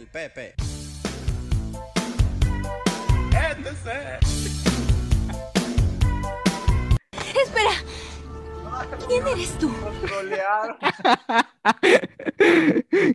el 0.00 0.06
Pepe. 0.06 0.54
Espera. 7.42 7.72
¿Quién 9.06 9.26
eres 9.26 9.58
tú? 9.58 9.70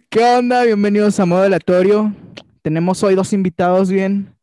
¿Qué 0.09 0.23
onda? 0.23 0.63
Bienvenidos 0.63 1.19
a 1.19 1.25
Modo 1.25 1.41
Aleatorio. 1.41 2.13
Tenemos 2.61 3.01
hoy 3.01 3.15
dos 3.15 3.33
invitados 3.33 3.89
bien, 3.89 4.35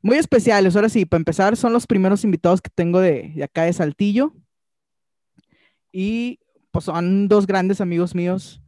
muy 0.00 0.16
especiales. 0.16 0.76
Ahora 0.76 0.88
sí, 0.88 1.06
para 1.06 1.18
empezar, 1.18 1.56
son 1.56 1.72
los 1.72 1.88
primeros 1.88 2.22
invitados 2.22 2.62
que 2.62 2.70
tengo 2.72 3.00
de, 3.00 3.32
de 3.34 3.42
acá 3.42 3.64
de 3.64 3.72
Saltillo. 3.72 4.32
Y 5.90 6.38
pues 6.70 6.84
son 6.84 7.26
dos 7.26 7.48
grandes 7.48 7.80
amigos 7.80 8.14
míos, 8.14 8.59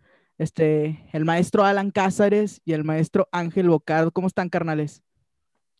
este, 0.43 1.09
el 1.13 1.25
maestro 1.25 1.65
Alan 1.65 1.91
Cázares 1.91 2.61
y 2.65 2.73
el 2.73 2.83
maestro 2.83 3.29
Ángel 3.31 3.69
Bocardo. 3.69 4.11
¿Cómo 4.11 4.27
están, 4.27 4.49
carnales? 4.49 5.03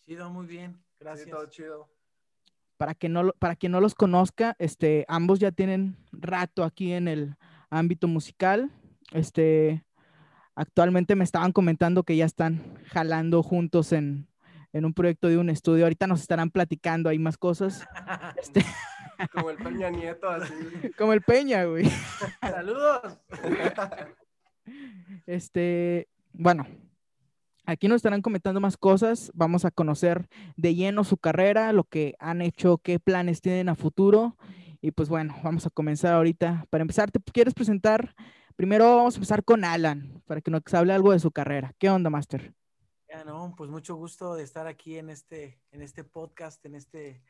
Chido, 0.07 0.31
muy 0.31 0.47
bien. 0.47 0.81
Gracias. 1.01 1.25
Sí, 1.25 1.31
todo 1.31 1.47
chido. 1.47 1.89
Para, 2.77 2.95
que 2.95 3.09
no, 3.09 3.33
para 3.39 3.57
quien 3.57 3.73
no 3.73 3.81
los 3.81 3.95
conozca, 3.95 4.55
este, 4.59 5.05
ambos 5.09 5.41
ya 5.41 5.51
tienen 5.51 5.97
rato 6.13 6.63
aquí 6.63 6.93
en 6.93 7.09
el 7.09 7.37
ámbito 7.71 8.07
musical. 8.07 8.71
Este, 9.13 9.85
actualmente 10.55 11.17
me 11.17 11.25
estaban 11.25 11.53
comentando 11.53 12.05
que 12.05 12.17
ya 12.17 12.25
están 12.25 12.79
jalando 12.87 13.43
juntos 13.43 13.93
en, 13.93 14.29
en 14.73 14.85
un 14.85 14.95
proyecto 14.95 15.27
de 15.27 15.39
un 15.39 15.51
estudio. 15.51 15.85
Ahorita 15.85 16.07
nos 16.07 16.21
estarán 16.21 16.51
platicando 16.51 17.09
ahí 17.09 17.19
más 17.19 17.37
cosas. 17.37 17.85
Este, 18.41 18.65
Como 19.33 19.51
el 19.51 19.57
Peña 19.57 19.91
Nieto, 19.91 20.29
así. 20.29 20.55
como 20.99 21.13
el 21.13 21.23
Peña, 21.23 21.65
güey. 21.65 21.89
Saludos. 22.41 23.19
Este, 25.27 26.09
bueno, 26.33 26.67
aquí 27.67 27.89
nos 27.89 27.97
estarán 27.97 28.23
comentando 28.23 28.61
más 28.61 28.77
cosas. 28.77 29.31
Vamos 29.35 29.65
a 29.65 29.71
conocer 29.71 30.29
de 30.57 30.75
lleno 30.75 31.05
su 31.05 31.17
carrera, 31.17 31.73
lo 31.73 31.85
que 31.85 32.15
han 32.19 32.43
hecho, 32.43 32.79
qué 32.79 32.99
planes 32.99 33.41
tienen 33.41 33.69
a 33.69 33.75
futuro. 33.75 34.37
Y 34.81 34.91
pues 34.91 35.09
bueno, 35.09 35.37
vamos 35.45 35.67
a 35.67 35.71
comenzar 35.71 36.15
ahorita. 36.15 36.67
Para 36.71 36.83
empezar, 36.83 37.11
¿te 37.11 37.21
quieres 37.21 37.55
presentar? 37.55 38.15
Primero 38.57 38.97
vamos 38.97 39.15
a 39.15 39.19
empezar 39.19 39.45
con 39.45 39.65
Alan, 39.65 40.23
para 40.27 40.41
que 40.41 40.51
nos 40.51 40.63
hable 40.75 40.93
algo 40.93 41.13
de 41.13 41.21
su 41.21 41.31
carrera. 41.31 41.73
¿Qué 41.79 41.89
onda, 41.89 42.11
Master? 42.11 42.55
Ya 43.09 43.25
no, 43.25 43.55
pues 43.57 43.71
mucho 43.71 43.95
gusto 43.95 44.35
de 44.35 44.43
estar 44.43 44.67
aquí 44.67 44.99
en 44.99 45.11
este, 45.11 45.61
en 45.71 45.83
este 45.83 46.03
podcast, 46.03 46.65
en 46.67 46.75
este, 46.75 47.23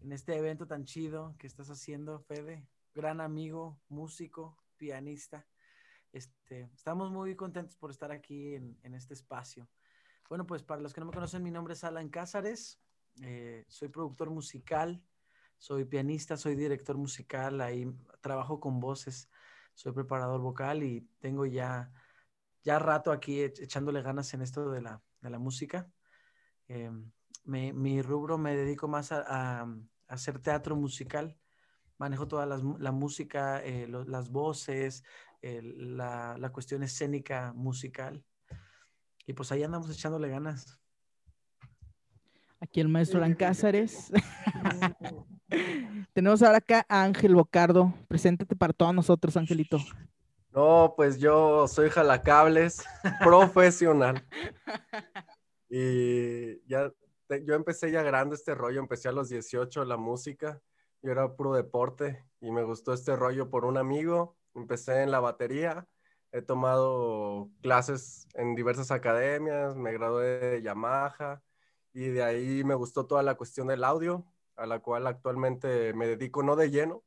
en 0.00 0.12
este 0.12 0.36
evento 0.36 0.66
tan 0.66 0.84
chido 0.84 1.34
que 1.38 1.46
estás 1.46 1.70
haciendo, 1.70 2.20
Fede. 2.20 2.66
Gran 2.94 3.20
amigo, 3.20 3.80
músico, 3.88 4.58
pianista. 4.76 5.46
Este, 6.12 6.68
estamos 6.74 7.10
muy 7.10 7.34
contentos 7.34 7.74
por 7.76 7.90
estar 7.90 8.12
aquí 8.12 8.54
en, 8.54 8.94
este 8.94 9.14
espacio. 9.14 9.68
Bueno, 10.28 10.46
pues 10.46 10.62
para 10.62 10.80
los 10.80 10.92
que 10.92 11.00
no 11.00 11.06
me 11.06 11.12
conocen, 11.12 11.42
mi 11.42 11.50
nombre 11.50 11.72
es 11.74 11.84
Alan 11.84 12.10
Cázares. 12.10 12.78
eh, 13.22 13.64
soy 13.68 13.88
productor 13.88 14.30
musical, 14.30 15.02
soy 15.58 15.84
pianista, 15.84 16.36
soy 16.36 16.54
director 16.54 16.96
musical. 16.96 17.60
Ahí 17.60 17.90
trabajo 18.20 18.60
con 18.60 18.78
voces, 18.78 19.28
soy 19.74 19.92
preparador 19.92 20.40
vocal 20.40 20.82
y 20.82 21.00
tengo 21.18 21.46
ya 21.46 21.90
ya 22.62 22.78
rato 22.78 23.10
aquí 23.10 23.38
ech- 23.40 23.60
echándole 23.60 24.02
ganas 24.02 24.32
en 24.34 24.42
esto 24.42 24.70
de 24.70 24.80
la, 24.82 25.02
de 25.20 25.30
la 25.30 25.38
música. 25.38 25.90
Me- 27.44 27.72
mi 27.72 28.02
rubro 28.02 28.38
me 28.38 28.54
dedico 28.54 28.86
más 28.86 29.10
a 29.12 29.66
hacer 30.06 30.38
teatro 30.38 30.76
musical. 30.76 31.36
Manejo 31.98 32.26
toda 32.26 32.46
las 32.46 32.62
la, 32.78 32.92
música, 32.92 33.62
eh, 33.64 33.86
lo- 33.86 34.04
las 34.04 34.30
voces, 34.30 35.04
la, 35.42 36.36
la 36.38 36.52
cuestión 36.52 36.82
escénica 36.82 37.52
musical. 37.54 38.24
Y 39.26 39.32
pues 39.34 39.52
ahí 39.52 39.62
andamos 39.62 39.90
echándole 39.90 40.28
ganas. 40.28 40.78
Aquí 42.60 42.80
el 42.80 42.88
maestro 42.88 43.18
Alan 43.18 43.34
Cázares. 43.34 44.10
Tenemos 46.12 46.42
ahora 46.42 46.58
acá 46.58 46.86
a 46.88 47.02
Ángel 47.02 47.34
Bocardo. 47.34 47.92
Preséntate 48.08 48.54
para 48.56 48.72
todos 48.72 48.94
nosotros, 48.94 49.36
Angelito. 49.36 49.78
No, 50.52 50.94
pues 50.96 51.18
yo 51.18 51.66
soy 51.66 51.90
jalacables 51.90 52.84
profesional. 53.22 54.24
Y 55.68 56.60
ya, 56.68 56.92
te- 57.26 57.44
yo 57.44 57.54
empecé 57.54 57.90
ya 57.90 58.02
grande 58.02 58.36
este 58.36 58.54
rollo, 58.54 58.80
empecé 58.80 59.08
a 59.08 59.12
los 59.12 59.28
18 59.28 59.84
la 59.84 59.96
música. 59.96 60.60
Yo 61.02 61.10
era 61.10 61.34
puro 61.34 61.52
deporte 61.52 62.24
y 62.40 62.52
me 62.52 62.62
gustó 62.62 62.92
este 62.92 63.16
rollo 63.16 63.50
por 63.50 63.64
un 63.64 63.76
amigo. 63.76 64.36
Empecé 64.54 65.02
en 65.02 65.10
la 65.10 65.18
batería, 65.18 65.88
he 66.30 66.42
tomado 66.42 67.50
clases 67.60 68.28
en 68.34 68.54
diversas 68.54 68.92
academias, 68.92 69.74
me 69.76 69.92
gradué 69.92 70.38
de 70.38 70.62
Yamaha 70.62 71.42
y 71.92 72.08
de 72.08 72.22
ahí 72.22 72.62
me 72.64 72.74
gustó 72.74 73.06
toda 73.06 73.22
la 73.24 73.34
cuestión 73.34 73.66
del 73.66 73.82
audio, 73.82 74.24
a 74.56 74.66
la 74.66 74.78
cual 74.78 75.06
actualmente 75.08 75.92
me 75.94 76.06
dedico 76.06 76.42
no 76.44 76.54
de 76.54 76.70
lleno, 76.70 77.02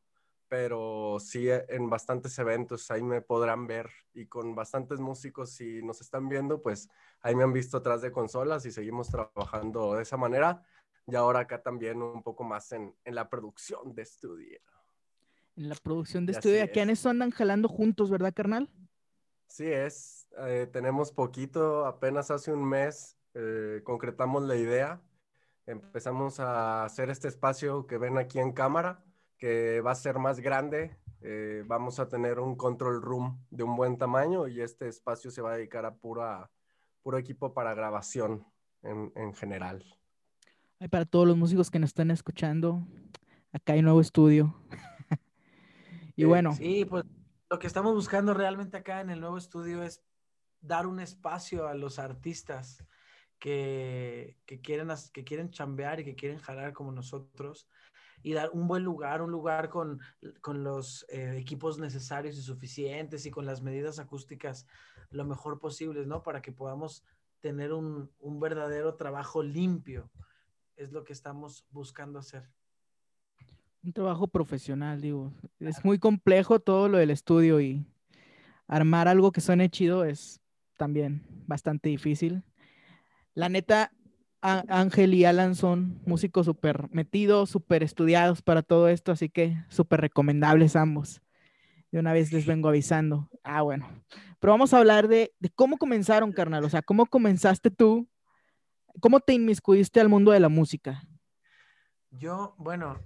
pero 0.50 1.18
sí 1.20 1.50
eh, 1.50 1.66
en 1.70 1.90
bastantes 1.90 2.38
eventos, 2.38 2.92
ahí 2.92 3.02
me 3.02 3.22
podrán 3.22 3.66
ver 3.66 3.90
y 4.14 4.28
con 4.28 4.56
bastantes 4.56 5.00
músicos, 5.00 5.52
si 5.52 5.82
nos 5.84 6.02
están 6.02 6.28
viendo, 6.28 6.62
pues 6.62 6.90
ahí 7.22 7.34
me 7.36 7.44
han 7.44 7.54
visto 7.54 7.78
atrás 7.78 8.02
de 8.02 8.12
consolas 8.12 8.66
y 8.66 8.72
seguimos 8.72 9.10
trabajando 9.10 9.96
de 9.96 10.04
esa 10.04 10.18
manera. 10.18 10.64
Y 11.08 11.16
ahora 11.16 11.42
acá 11.42 11.62
también 11.62 12.02
un 12.02 12.24
poco 12.24 12.44
más 12.44 12.72
en, 12.72 12.96
en 13.04 13.16
la 13.16 13.30
producción 13.30 13.94
de 13.94 14.02
estudio. 14.04 14.60
En 15.56 15.70
la 15.70 15.76
producción 15.76 16.26
de 16.26 16.34
Y 16.34 16.36
estudio, 16.36 16.64
aquí 16.64 16.80
en 16.80 16.90
es. 16.90 16.92
eso 16.92 17.10
andan 17.10 17.32
jalando 17.32 17.68
juntos, 17.70 18.10
¿verdad, 18.10 18.34
carnal? 18.34 18.70
Sí 19.48 19.66
es, 19.72 20.28
eh, 20.40 20.68
tenemos 20.72 21.12
poquito, 21.12 21.86
apenas 21.86 22.32
hace 22.32 22.52
un 22.52 22.68
mes 22.68 23.18
eh, 23.34 23.82
concretamos 23.84 24.44
la 24.44 24.56
idea, 24.56 25.02
empezamos 25.66 26.40
a 26.40 26.84
hacer 26.84 27.10
este 27.10 27.28
espacio 27.28 27.86
que 27.88 27.98
ven 27.98 28.18
aquí 28.18 28.40
en 28.40 28.54
cámara, 28.54 29.04
que 29.38 29.82
va 29.82 29.92
a 29.92 29.96
ser 29.96 30.20
más 30.20 30.40
grande, 30.40 30.98
eh, 31.22 31.64
vamos 31.68 32.00
a 32.00 32.08
tener 32.10 32.40
un 32.40 32.56
control 32.56 33.02
room 33.02 33.46
de 33.50 33.64
un 33.64 33.76
buen 33.76 33.98
tamaño 33.98 34.48
y 34.48 34.62
este 34.62 34.88
espacio 34.88 35.32
se 35.32 35.42
va 35.42 35.54
a 35.54 35.58
dedicar 35.58 35.86
a 35.86 35.96
pura, 35.96 36.52
puro 37.02 37.18
equipo 37.18 37.54
para 37.54 37.74
grabación 37.76 38.46
en, 38.82 39.12
en 39.16 39.34
general. 39.34 39.84
Ay, 40.80 40.90
para 40.90 41.06
todos 41.06 41.28
los 41.28 41.38
músicos 41.38 41.72
que 41.72 41.80
nos 41.80 41.90
están 41.90 42.12
escuchando, 42.12 42.86
acá 43.54 43.74
hay 43.74 43.82
nuevo 43.82 44.02
estudio. 44.02 44.56
y 46.16 46.22
Sí, 46.22 46.26
bueno, 46.26 46.54
Sí, 46.54 46.86
pues 46.86 47.06
lo 47.50 47.60
que 47.60 47.68
estamos 47.68 47.94
buscando 47.94 48.34
realmente 48.34 48.78
acá 48.78 49.00
en 49.00 49.10
el 49.10 49.22
nuevo 49.22 49.38
estudio 49.38 49.84
es 49.84 50.04
dar 50.60 50.86
un 50.88 51.00
espacio 51.00 51.68
a 51.68 51.76
los 51.76 52.00
artistas 52.00 52.84
que, 53.40 54.38
que 54.46 54.60
quieren, 54.60 54.90
que 55.14 55.24
quieren 55.24 55.50
chambear 55.50 56.00
y 56.00 56.06
que 56.06 56.16
quieren 56.16 56.40
jalar 56.40 56.74
como 56.74 56.92
nosotros 56.92 57.70
y 58.22 58.34
dar 58.34 58.50
un 58.52 58.68
buen 58.68 58.84
lugar, 58.84 59.22
un 59.22 59.32
lugar 59.32 59.70
con, 59.70 60.02
con 60.42 60.64
los 60.64 61.06
eh, 61.10 61.38
equipos 61.38 61.78
necesarios 61.78 62.38
y 62.38 62.42
suficientes 62.42 63.26
y 63.26 63.32
con 63.32 63.46
las 63.46 63.62
medidas 63.62 64.00
acústicas 64.00 64.66
lo 65.12 65.26
mejor 65.26 65.60
posibles, 65.60 66.08
¿no? 66.08 66.24
Para 66.24 66.42
que 66.42 66.52
podamos 66.52 67.04
tener 67.40 67.72
un, 67.72 68.12
un 68.20 68.40
verdadero 68.40 68.96
trabajo 68.96 69.44
limpio. 69.44 70.10
Es 70.76 70.92
lo 70.92 71.04
que 71.04 71.14
estamos 71.14 71.66
buscando 71.72 72.20
hacer. 72.20 72.50
un 73.84 73.94
trabajo 73.94 74.28
profesional, 74.28 75.00
digo. 75.00 75.32
Es 75.60 75.86
muy 75.86 76.00
complejo 76.00 76.60
todo 76.60 76.90
lo 76.90 76.98
del 76.98 77.12
estudio 77.12 77.62
y 77.62 77.86
armar 78.68 79.08
algo 79.08 79.32
que 79.32 79.42
suene 79.42 79.70
chido 79.70 80.06
es 80.06 80.42
también 80.76 81.22
bastante 81.48 81.90
difícil. 81.90 82.44
La 83.36 83.48
neta, 83.48 83.92
Ángel 84.42 85.14
y 85.14 85.26
Alan 85.26 85.56
son 85.56 86.02
músicos 86.06 86.46
súper 86.46 86.90
metidos, 86.92 87.50
súper 87.50 87.84
estudiados 87.84 88.42
para 88.42 88.64
todo 88.64 88.90
esto, 88.90 89.12
así 89.12 89.30
que 89.30 89.58
súper 89.70 90.02
recomendables 90.02 90.76
ambos. 90.76 91.22
De 91.92 92.00
una 92.00 92.12
vez 92.12 92.34
les 92.34 92.46
vengo 92.46 92.68
avisando. 92.68 93.30
Ah, 93.44 93.62
bueno. 93.62 93.88
Pero 94.40 94.52
vamos 94.52 94.74
a 94.74 94.80
hablar 94.80 95.08
de, 95.08 95.34
de 95.40 95.50
cómo 95.50 95.78
comenzaron, 95.78 96.32
carnal. 96.32 96.66
O 96.66 96.70
sea, 96.70 96.82
cómo 96.82 97.06
comenzaste 97.06 97.72
tú, 97.72 98.08
cómo 99.00 99.20
te 99.20 99.34
inmiscuiste 99.34 100.00
al 100.00 100.10
mundo 100.10 100.32
de 100.32 100.40
la 100.40 100.50
música. 100.50 101.04
Yo, 102.12 102.56
bueno, 102.58 103.00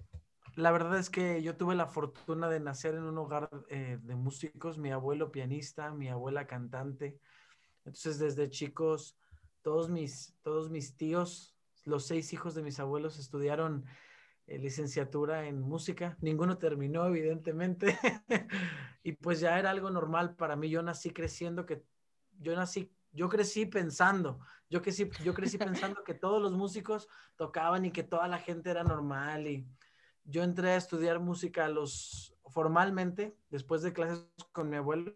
la 0.56 0.72
verdad 0.72 1.00
es 1.00 1.10
que 1.10 1.42
yo 1.42 1.56
tuve 1.56 1.76
la 1.76 1.88
fortuna 1.88 2.50
de 2.50 2.60
nacer 2.60 2.96
en 2.96 3.04
un 3.04 3.18
hogar 3.18 3.50
eh, 3.70 3.98
de 4.02 4.16
músicos, 4.16 4.78
mi 4.78 4.92
abuelo 4.92 5.32
pianista, 5.32 5.92
mi 5.92 6.10
abuela 6.10 6.48
cantante. 6.48 7.20
Entonces, 7.86 8.20
desde 8.20 8.50
chicos, 8.50 9.18
todos 9.62 9.90
mis, 9.90 10.36
todos 10.42 10.70
mis 10.70 10.96
tíos, 10.98 11.56
los 11.86 12.06
seis 12.06 12.34
hijos 12.34 12.56
de 12.56 12.64
mis 12.64 12.80
abuelos 12.80 13.18
estudiaron 13.20 13.86
eh, 14.48 14.58
licenciatura 14.60 15.48
en 15.48 15.62
música. 15.62 16.18
Ninguno 16.22 16.58
terminó, 16.58 17.06
evidentemente. 17.06 17.98
y 19.04 19.14
pues 19.14 19.40
ya 19.40 19.58
era 19.58 19.70
algo 19.70 19.90
normal 19.90 20.36
para 20.36 20.56
mí. 20.56 20.70
Yo 20.70 20.84
nací 20.84 21.12
creciendo 21.12 21.66
que 21.66 21.84
yo 22.40 22.56
nací, 22.56 22.92
yo 23.12 23.30
crecí 23.30 23.66
pensando, 23.66 24.40
yo 24.70 24.82
crecí, 24.82 25.10
yo 25.24 25.34
crecí 25.34 25.58
pensando 25.58 26.04
que 26.04 26.14
todos 26.14 26.42
los 26.42 26.54
músicos 26.54 27.08
tocaban 27.36 27.86
y 27.86 27.92
que 27.92 28.04
toda 28.04 28.28
la 28.28 28.38
gente 28.38 28.70
era 28.70 28.84
normal 28.84 29.48
y 29.48 29.68
yo 30.26 30.44
entré 30.44 30.72
a 30.72 30.76
estudiar 30.76 31.20
música 31.20 31.68
formalmente 32.48 33.36
después 33.50 33.82
de 33.82 33.94
clases 33.94 34.28
con 34.52 34.70
mi 34.70 34.78
abuelo 34.78 35.16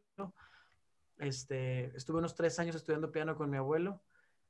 Este, 1.18 1.96
estuve 1.96 2.18
unos 2.18 2.36
tres 2.36 2.58
años 2.60 2.76
estudiando 2.76 3.12
piano 3.12 3.36
con 3.36 3.50
mi 3.50 3.58
abuelo, 3.58 4.02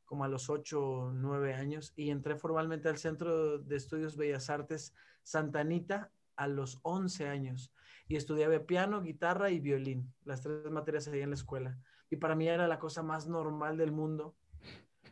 como 0.06 0.24
a 0.24 0.28
los 0.30 0.50
ocho 0.50 1.12
nueve 1.14 1.54
años, 1.54 1.94
y 1.96 2.10
entré 2.10 2.36
formalmente 2.36 2.88
al 2.88 2.98
Centro 2.98 3.60
de 3.60 3.76
Estudios 3.76 4.16
Bellas 4.16 4.50
Artes 4.50 4.94
Santa 5.22 5.60
Anita 5.60 6.12
a 6.36 6.48
los 6.48 6.80
11 6.84 7.28
años. 7.28 7.74
Y 8.08 8.16
estudiaba 8.16 8.58
piano, 8.60 9.02
guitarra 9.02 9.50
y 9.50 9.60
violín, 9.60 10.14
las 10.24 10.42
tres 10.42 10.72
materias 10.72 11.08
ahí 11.08 11.22
en 11.22 11.30
la 11.30 11.36
escuela. 11.36 11.78
Y 12.14 12.18
para 12.18 12.36
mí 12.36 12.48
era 12.48 12.68
la 12.68 12.80
cosa 12.80 13.04
más 13.04 13.28
normal 13.28 13.78
del 13.78 13.92
mundo. 13.92 14.36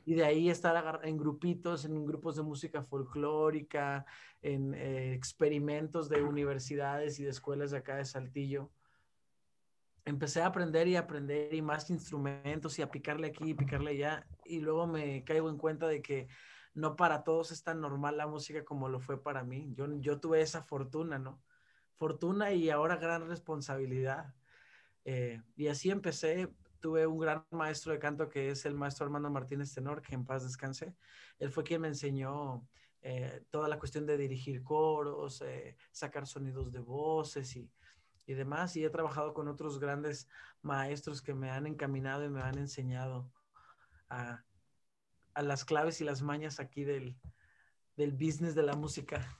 Y 0.05 0.15
de 0.15 0.25
ahí 0.25 0.49
estar 0.49 1.01
en 1.03 1.17
grupitos, 1.17 1.85
en 1.85 2.05
grupos 2.05 2.35
de 2.35 2.43
música 2.43 2.81
folclórica, 2.83 4.05
en 4.41 4.73
eh, 4.73 5.13
experimentos 5.13 6.09
de 6.09 6.23
universidades 6.23 7.19
y 7.19 7.23
de 7.23 7.29
escuelas 7.29 7.71
de 7.71 7.77
acá 7.77 7.97
de 7.97 8.05
Saltillo 8.05 8.71
empecé 10.05 10.41
a 10.41 10.47
aprender 10.47 10.87
y 10.87 10.95
aprender 10.95 11.53
y 11.53 11.61
más 11.61 11.89
instrumentos 11.89 12.77
y 12.79 12.81
a 12.81 12.89
picarle 12.89 13.27
aquí 13.27 13.51
y 13.51 13.53
picarle 13.53 13.91
allá. 13.91 14.27
Y 14.45 14.59
luego 14.59 14.87
me 14.87 15.23
caigo 15.23 15.49
en 15.49 15.57
cuenta 15.57 15.87
de 15.87 16.01
que 16.01 16.27
no 16.73 16.95
para 16.95 17.23
todos 17.23 17.51
es 17.51 17.63
tan 17.63 17.81
normal 17.81 18.17
la 18.17 18.27
música 18.27 18.63
como 18.63 18.89
lo 18.89 18.99
fue 18.99 19.21
para 19.21 19.43
mí. 19.43 19.73
Yo, 19.75 19.87
yo 19.99 20.19
tuve 20.19 20.41
esa 20.41 20.63
fortuna, 20.63 21.19
¿no? 21.19 21.41
Fortuna 21.97 22.51
y 22.53 22.69
ahora 22.69 22.95
gran 22.95 23.27
responsabilidad. 23.27 24.33
Eh, 25.05 25.41
y 25.55 25.67
así 25.67 25.89
empecé. 25.91 26.49
Tuve 26.81 27.07
un 27.07 27.19
gran 27.19 27.45
maestro 27.51 27.93
de 27.93 27.99
canto 27.99 28.27
que 28.27 28.49
es 28.49 28.65
el 28.65 28.73
maestro 28.73 29.05
Armando 29.05 29.29
Martínez 29.29 29.73
Tenor, 29.73 30.01
que 30.01 30.15
en 30.15 30.25
paz 30.25 30.43
descanse. 30.43 30.95
Él 31.39 31.51
fue 31.51 31.63
quien 31.63 31.81
me 31.81 31.87
enseñó 31.87 32.67
eh, 33.03 33.45
toda 33.49 33.69
la 33.69 33.79
cuestión 33.79 34.05
de 34.05 34.17
dirigir 34.17 34.63
coros, 34.63 35.41
eh, 35.41 35.77
sacar 35.91 36.27
sonidos 36.27 36.71
de 36.71 36.79
voces 36.79 37.55
y, 37.55 37.71
y 38.25 38.33
demás. 38.33 38.75
Y 38.75 38.83
he 38.83 38.89
trabajado 38.89 39.33
con 39.33 39.47
otros 39.47 39.79
grandes 39.79 40.27
maestros 40.61 41.21
que 41.21 41.33
me 41.33 41.49
han 41.49 41.67
encaminado 41.67 42.25
y 42.25 42.29
me 42.29 42.41
han 42.41 42.57
enseñado 42.57 43.31
a, 44.09 44.43
las 45.41 45.63
claves 45.65 46.01
y 46.01 46.03
las 46.03 46.21
mañas 46.21 46.59
aquí 46.59 46.83
del, 46.83 47.15
del 47.95 48.11
business 48.11 48.53
de 48.53 48.63
la 48.63 48.75
música. 48.75 49.37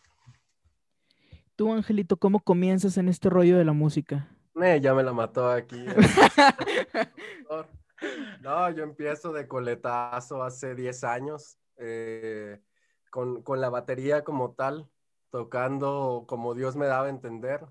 Tú, 1.55 1.73
Angelito, 1.73 2.17
¿cómo 2.17 2.39
comienzas 2.39 2.97
en 2.97 3.09
este 3.09 3.29
rollo 3.29 3.57
de 3.57 3.65
la 3.65 3.73
música? 3.73 4.29
Ya 4.56 4.94
me 4.94 5.03
la 5.03 5.13
mató 5.13 5.50
aquí. 5.50 5.86
no, 8.42 8.69
yo 8.71 8.83
empiezo 8.83 9.31
de 9.31 9.48
coletazo 9.48 10.44
hace 10.44 10.75
10 10.75 11.03
años, 11.03 11.57
eh, 11.77 12.62
con, 13.09 13.44
con 13.44 13.62
la 13.62 13.69
batería 13.69 14.24
como 14.24 14.53
tal, 14.53 14.89
tocando 15.30 16.25
como 16.27 16.53
Dios 16.53 16.75
me 16.75 16.88
daba 16.88 17.07
a 17.07 17.09
entender. 17.09 17.65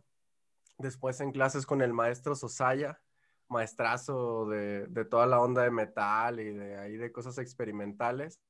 Después 0.79 1.21
en 1.21 1.33
clases 1.33 1.67
con 1.67 1.83
el 1.83 1.93
maestro 1.93 2.35
Sosaya, 2.35 3.01
maestrazo 3.51 4.47
de, 4.47 4.87
toda 5.11 5.27
la 5.27 5.41
onda 5.41 5.63
de 5.63 5.71
metal 5.71 6.41
y 6.41 6.51
de 6.51 6.79
ahí 6.79 6.97
de 6.97 7.13
cosas 7.13 7.37
experimentales. 7.39 8.41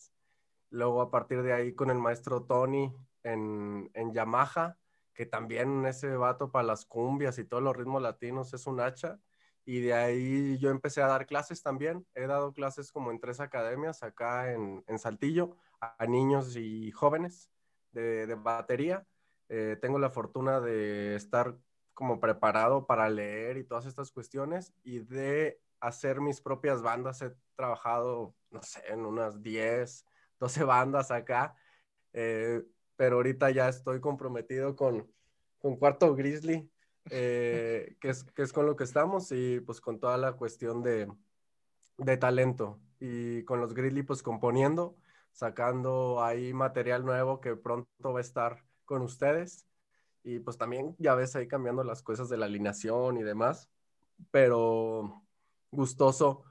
Luego 0.68 1.00
a 1.00 1.10
partir 1.10 1.42
de 1.42 1.52
ahí 1.52 1.74
con 1.74 1.90
el 1.90 1.98
maestro 1.98 2.44
Tony 2.44 2.94
en, 3.24 3.90
en 3.94 4.12
Yamaha, 4.12 4.76
que 5.20 5.26
también 5.26 5.84
ese 5.84 6.16
vato 6.16 6.50
para 6.50 6.66
las 6.66 6.86
cumbias 6.86 7.38
y 7.38 7.44
todos 7.44 7.62
los 7.62 7.76
ritmos 7.76 8.00
latinos 8.00 8.54
es 8.54 8.66
un 8.66 8.80
hacha. 8.80 9.20
Y 9.66 9.80
de 9.82 9.92
ahí 9.92 10.56
yo 10.56 10.70
empecé 10.70 11.02
a 11.02 11.08
dar 11.08 11.26
clases 11.26 11.62
también. 11.62 12.06
He 12.14 12.26
dado 12.26 12.54
clases 12.54 12.90
como 12.90 13.10
en 13.10 13.20
tres 13.20 13.38
academias 13.38 14.02
acá 14.02 14.50
en, 14.50 14.82
Saltillo 14.98 15.58
a 15.78 16.06
niños 16.06 16.56
y 16.56 16.90
jóvenes 16.92 17.50
de, 17.92 18.34
batería. 18.34 19.06
Eh, 19.50 19.76
tengo 19.82 19.98
la 19.98 20.08
fortuna 20.08 20.58
de 20.58 21.16
estar 21.16 21.54
como 21.92 22.18
preparado 22.18 22.86
para 22.86 23.10
leer 23.10 23.58
y 23.58 23.64
todas 23.64 23.84
estas 23.84 24.12
cuestiones 24.12 24.72
y 24.82 25.00
de 25.00 25.60
hacer 25.80 26.22
mis 26.22 26.40
propias 26.40 26.80
bandas. 26.80 27.20
He 27.20 27.36
trabajado, 27.56 28.34
no 28.50 28.62
sé, 28.62 28.80
en 28.88 29.04
unas 29.04 29.42
10, 29.42 30.06
12 30.38 30.64
bandas 30.64 31.10
acá, 31.10 31.54
eh, 32.14 32.64
pero 33.00 33.16
ahorita 33.16 33.48
ya 33.50 33.66
estoy 33.66 33.98
comprometido 33.98 34.76
con, 34.76 35.10
con 35.58 35.76
Cuarto 35.76 36.14
Grizzly, 36.14 36.70
eh, 37.08 37.96
que, 37.98 38.10
es, 38.10 38.24
que 38.24 38.42
es 38.42 38.52
con 38.52 38.66
lo 38.66 38.76
que 38.76 38.84
estamos 38.84 39.32
y 39.32 39.60
pues 39.60 39.80
con 39.80 39.98
toda 39.98 40.18
la 40.18 40.34
cuestión 40.34 40.82
de, 40.82 41.10
de 41.96 42.16
talento 42.18 42.78
y 42.98 43.42
con 43.44 43.58
los 43.58 43.72
Grizzly 43.72 44.02
pues 44.02 44.22
componiendo, 44.22 44.98
sacando 45.32 46.22
ahí 46.22 46.52
material 46.52 47.06
nuevo 47.06 47.40
que 47.40 47.56
pronto 47.56 48.12
va 48.12 48.18
a 48.18 48.20
estar 48.20 48.66
con 48.84 49.00
ustedes 49.00 49.66
y 50.22 50.40
pues 50.40 50.58
también 50.58 50.94
ya 50.98 51.14
ves 51.14 51.34
ahí 51.36 51.48
cambiando 51.48 51.82
las 51.82 52.02
cosas 52.02 52.28
de 52.28 52.36
la 52.36 52.44
alineación 52.44 53.16
y 53.16 53.22
demás, 53.22 53.70
pero 54.30 55.24
gustoso 55.70 56.44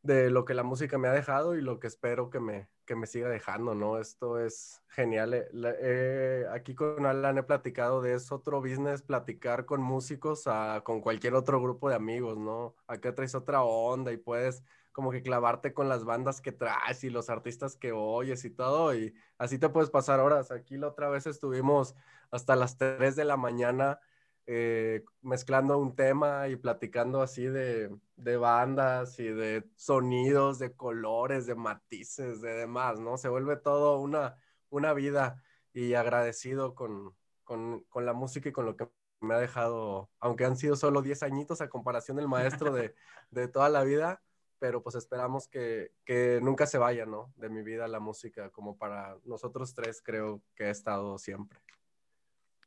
de 0.00 0.30
lo 0.30 0.46
que 0.46 0.54
la 0.54 0.62
música 0.62 0.96
me 0.96 1.08
ha 1.08 1.12
dejado 1.12 1.56
y 1.56 1.60
lo 1.60 1.78
que 1.78 1.88
espero 1.88 2.30
que 2.30 2.40
me, 2.40 2.70
que 2.90 2.96
me 2.96 3.06
siga 3.06 3.28
dejando, 3.28 3.76
¿no? 3.76 3.98
Esto 3.98 4.40
es 4.40 4.82
genial. 4.88 5.32
Eh, 5.32 5.48
eh, 5.54 6.46
aquí 6.50 6.74
con 6.74 7.06
Alan 7.06 7.38
he 7.38 7.44
platicado 7.44 8.02
de 8.02 8.14
es 8.14 8.32
otro 8.32 8.60
business, 8.60 9.00
platicar 9.00 9.64
con 9.64 9.80
músicos 9.80 10.42
con 10.82 11.00
cualquier 11.00 11.34
otro 11.34 11.62
grupo 11.62 11.88
de 11.88 11.94
amigos, 11.94 12.36
¿no? 12.36 12.74
Acá 12.88 13.14
traes 13.14 13.36
otra 13.36 13.62
onda 13.62 14.10
y 14.10 14.16
puedes 14.16 14.64
como 14.90 15.12
que 15.12 15.22
clavarte 15.22 15.72
con 15.72 15.88
las 15.88 16.04
bandas 16.04 16.40
que 16.40 16.50
traes 16.50 17.04
y 17.04 17.10
los 17.10 17.30
artistas 17.30 17.76
que 17.76 17.92
oyes 17.92 18.44
y 18.44 18.50
todo, 18.50 18.92
y 18.92 19.14
así 19.38 19.56
te 19.56 19.68
puedes 19.68 19.90
pasar 19.90 20.18
horas. 20.18 20.50
Aquí 20.50 20.76
la 20.76 20.88
otra 20.88 21.08
vez 21.08 21.28
estuvimos 21.28 21.94
hasta 22.32 22.56
las 22.56 22.76
3 22.76 23.14
de 23.14 23.24
la 23.24 23.36
mañana 23.36 24.00
eh, 24.46 25.04
mezclando 25.22 25.78
un 25.78 25.94
tema 25.94 26.48
y 26.48 26.56
platicando 26.56 27.22
así 27.22 27.44
de, 27.44 27.94
de, 28.16 28.36
bandas 28.36 29.18
y 29.18 29.28
de 29.28 29.64
sonidos, 29.76 30.58
de 30.58 30.74
colores, 30.74 31.46
de 31.46 31.54
matices, 31.54 32.40
de 32.40 32.54
demás, 32.54 32.98
¿no? 32.98 33.16
Se 33.16 33.28
vuelve 33.28 33.56
todo 33.56 34.00
una, 34.00 34.36
una 34.70 34.92
vida 34.92 35.42
y 35.72 35.94
agradecido 35.94 36.74
con, 36.74 37.14
con, 37.44 37.84
con 37.88 38.06
la 38.06 38.12
música 38.12 38.48
y 38.48 38.52
con 38.52 38.66
lo 38.66 38.76
que 38.76 38.88
me 39.20 39.34
ha 39.34 39.38
dejado, 39.38 40.10
aunque 40.18 40.44
han 40.44 40.56
sido 40.56 40.76
solo 40.76 41.02
10 41.02 41.22
añitos 41.22 41.60
a 41.60 41.68
comparación 41.68 42.16
del 42.16 42.28
maestro 42.28 42.72
de, 42.72 42.94
de 43.30 43.48
toda 43.48 43.68
la 43.68 43.84
vida, 43.84 44.22
pero 44.58 44.82
pues 44.82 44.94
esperamos 44.96 45.48
que, 45.48 45.92
que, 46.04 46.40
nunca 46.42 46.66
se 46.66 46.78
vaya, 46.78 47.06
¿no? 47.06 47.32
De 47.36 47.48
mi 47.48 47.62
vida 47.62 47.88
la 47.88 48.00
música, 48.00 48.50
como 48.50 48.76
para 48.76 49.16
nosotros 49.24 49.74
tres 49.74 50.02
creo 50.02 50.42
que 50.54 50.64
ha 50.64 50.70
estado 50.70 51.18
siempre. 51.18 51.60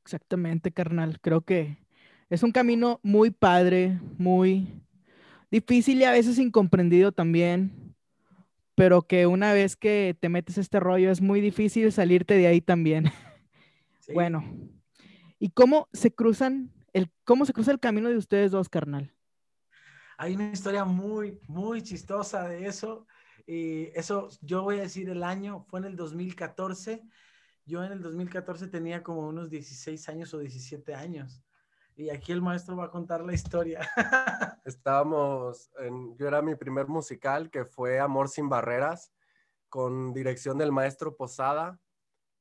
Exactamente, 0.04 0.72
carnal. 0.72 1.20
Creo 1.22 1.42
que 1.42 1.78
es 2.30 2.44
un 2.44 2.52
camino 2.52 3.00
muy 3.04 3.32
padre, 3.32 4.00
muy 4.18 4.68
difícil 5.50 6.00
y 6.00 6.04
a 6.04 6.12
veces 6.12 6.40
incomprendido 6.40 7.12
también, 7.12 7.96
pero 8.76 9.04
que 9.04 9.28
una 9.28 9.54
vez 9.54 9.76
que 9.76 10.18
te 10.20 10.30
metes 10.30 10.58
este 10.58 10.80
rollo 10.80 11.12
es 11.12 11.22
muy 11.22 11.42
difícil 11.42 11.92
salirte 11.92 12.36
de 12.36 12.48
ahí 12.48 12.62
también. 12.62 13.06
Bueno, 14.14 14.44
¿y 15.40 15.52
cómo 15.52 15.88
se 15.94 16.14
cruzan 16.14 16.74
el 16.92 17.10
cómo 17.24 17.46
se 17.46 17.54
cruza 17.54 17.72
el 17.72 17.80
camino 17.80 18.10
de 18.10 18.18
ustedes 18.18 18.52
dos, 18.52 18.68
carnal? 18.68 19.14
Hay 20.18 20.36
una 20.36 20.52
historia 20.52 20.84
muy, 20.84 21.40
muy 21.48 21.82
chistosa 21.82 22.48
de 22.48 22.68
eso. 22.68 23.08
Y 23.48 23.86
eso, 23.98 24.30
yo 24.42 24.64
voy 24.64 24.80
a 24.80 24.82
decir 24.82 25.10
el 25.10 25.24
año, 25.24 25.66
fue 25.70 25.80
en 25.80 25.86
el 25.86 25.96
2014. 25.96 27.02
Yo 27.66 27.84
en 27.84 27.94
el 27.94 28.02
2014 28.02 28.68
tenía 28.68 29.04
como 29.04 29.28
unos 29.28 29.50
16 29.50 30.10
años 30.10 30.34
o 30.34 30.40
17 30.40 30.96
años. 30.96 31.44
Y 31.96 32.10
aquí 32.10 32.32
el 32.32 32.42
maestro 32.42 32.76
va 32.76 32.86
a 32.86 32.92
contar 32.92 33.24
la 33.24 33.34
historia. 33.34 33.80
Estábamos, 34.66 35.72
yo 36.18 36.28
era 36.28 36.42
mi 36.42 36.56
primer 36.56 36.88
musical 36.88 37.50
que 37.50 37.66
fue 37.66 38.00
Amor 38.00 38.30
sin 38.30 38.50
Barreras, 38.50 39.14
con 39.70 40.14
dirección 40.14 40.58
del 40.58 40.72
maestro 40.72 41.16
Posada. 41.16 41.80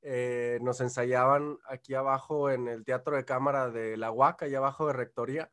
Eh, 0.00 0.58
nos 0.62 0.80
ensayaban 0.80 1.58
aquí 1.68 1.94
abajo 1.94 2.50
en 2.50 2.66
el 2.66 2.84
Teatro 2.84 3.14
de 3.16 3.24
Cámara 3.24 3.70
de 3.70 3.96
La 3.96 4.10
Huaca, 4.10 4.46
allá 4.46 4.58
abajo 4.58 4.86
de 4.86 4.94
Rectoría 4.94 5.52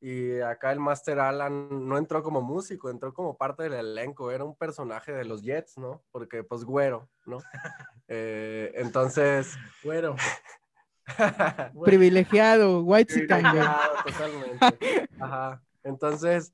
y 0.00 0.40
acá 0.40 0.72
el 0.72 0.80
Master 0.80 1.18
Alan 1.18 1.88
no 1.88 1.96
entró 1.96 2.22
como 2.22 2.42
músico, 2.42 2.90
entró 2.90 3.14
como 3.14 3.36
parte 3.36 3.64
del 3.64 3.74
elenco, 3.74 4.30
era 4.30 4.44
un 4.44 4.54
personaje 4.54 5.12
de 5.12 5.24
los 5.24 5.42
Jets, 5.42 5.78
¿no? 5.78 6.02
Porque 6.10 6.44
pues 6.44 6.64
güero, 6.64 7.08
¿no? 7.26 7.38
Eh, 8.06 8.70
entonces... 8.74 9.56
Güero. 9.82 10.16
Privilegiado, 11.84 12.82
white 12.82 13.12
Privilegiado, 13.12 13.94
totalmente. 14.04 15.08
Ajá. 15.18 15.62
Entonces, 15.82 16.52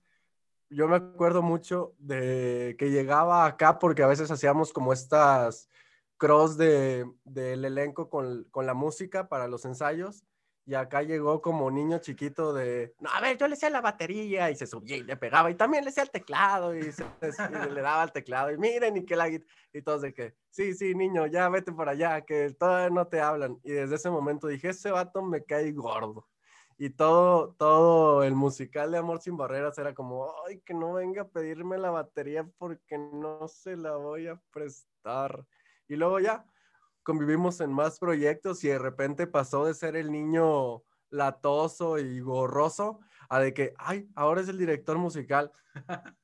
yo 0.69 0.87
me 0.87 0.97
acuerdo 0.97 1.43
mucho 1.43 1.95
de 1.99 2.77
que 2.79 2.91
llegaba 2.91 3.47
acá 3.47 3.79
porque 3.81 4.05
a 4.05 4.07
veces 4.07 4.31
hacíamos 4.31 4.73
como 4.73 4.93
estas 4.93 5.69
cross 6.17 6.57
de, 6.57 7.11
del 7.25 7.65
elenco 7.65 8.09
con, 8.11 8.45
con 8.51 8.67
la 8.67 8.75
música 8.75 9.29
para 9.29 9.49
los 9.49 9.65
ensayos 9.65 10.25
y 10.67 10.75
acá 10.75 11.02
llegó 11.02 11.40
como 11.40 11.71
niño 11.71 11.99
chiquito 11.99 12.52
de, 12.52 12.95
no, 13.00 13.11
a 13.11 13.21
ver, 13.21 13.37
yo 13.37 13.49
le 13.49 13.55
hacía 13.55 13.71
la 13.71 13.81
batería 13.81 14.50
y 14.50 14.57
se 14.57 14.67
subía 14.67 14.97
y 14.97 15.02
le 15.02 15.17
pegaba 15.17 15.50
y 15.50 15.55
también 15.55 15.85
le 15.85 15.90
hacía 15.90 16.02
el 16.02 16.11
teclado 16.11 16.76
y, 16.76 16.83
le 17.75 17.83
daba 17.83 18.05
el 18.05 18.12
teclado 18.12 18.50
y 18.52 18.59
miren 18.59 18.97
y 18.97 19.05
que 19.05 19.17
la 19.17 19.29
y 19.29 19.83
todos 19.83 20.02
de 20.02 20.12
que, 20.12 20.35
sí, 20.50 20.75
sí, 20.75 20.95
niño, 20.95 21.26
ya 21.26 21.49
vete 21.49 21.73
por 21.73 21.88
allá, 21.88 22.21
que 22.23 22.50
todavía 22.55 22.90
no 22.90 23.07
te 23.07 23.21
hablan. 23.21 23.59
Y 23.62 23.73
desde 23.73 23.97
ese 23.97 24.11
momento 24.11 24.49
dije, 24.49 24.71
ese 24.71 24.90
vato 24.90 25.23
me 25.23 25.45
cae 25.45 25.73
gordo. 25.73 26.29
Y 26.76 26.90
todo, 26.90 27.55
todo 27.59 28.25
el 28.25 28.35
musical 28.35 28.90
de 28.90 28.99
Amor 28.99 29.21
sin 29.21 29.37
Barreras 29.37 29.76
era 29.79 29.95
como, 29.95 30.33
ay, 30.47 30.61
que 30.61 30.73
no 30.73 30.95
venga 30.95 31.23
a 31.23 31.29
pedirme 31.29 31.79
la 31.79 31.90
batería 31.90 32.49
porque 32.59 32.97
no 32.97 33.47
se 33.49 33.76
la 33.76 33.97
voy 33.97 34.29
a 34.29 34.40
prestar. 34.50 35.45
Y 35.88 35.97
luego 35.97 36.21
ya 36.21 36.45
convivimos 37.02 37.61
en 37.61 37.73
más 37.73 37.99
proyectos 37.99 38.62
y 38.64 38.69
de 38.69 38.78
repente 38.78 39.26
pasó 39.26 39.66
de 39.66 39.75
ser 39.75 39.97
el 39.97 40.11
niño 40.11 40.83
latoso 41.11 41.99
y 41.99 42.21
gorroso 42.21 43.00
a 43.28 43.40
de 43.40 43.54
que, 43.54 43.75
ay, 43.78 44.09
ahora 44.14 44.40
es 44.40 44.49
el 44.49 44.59
director 44.59 44.99
musical. 44.99 45.52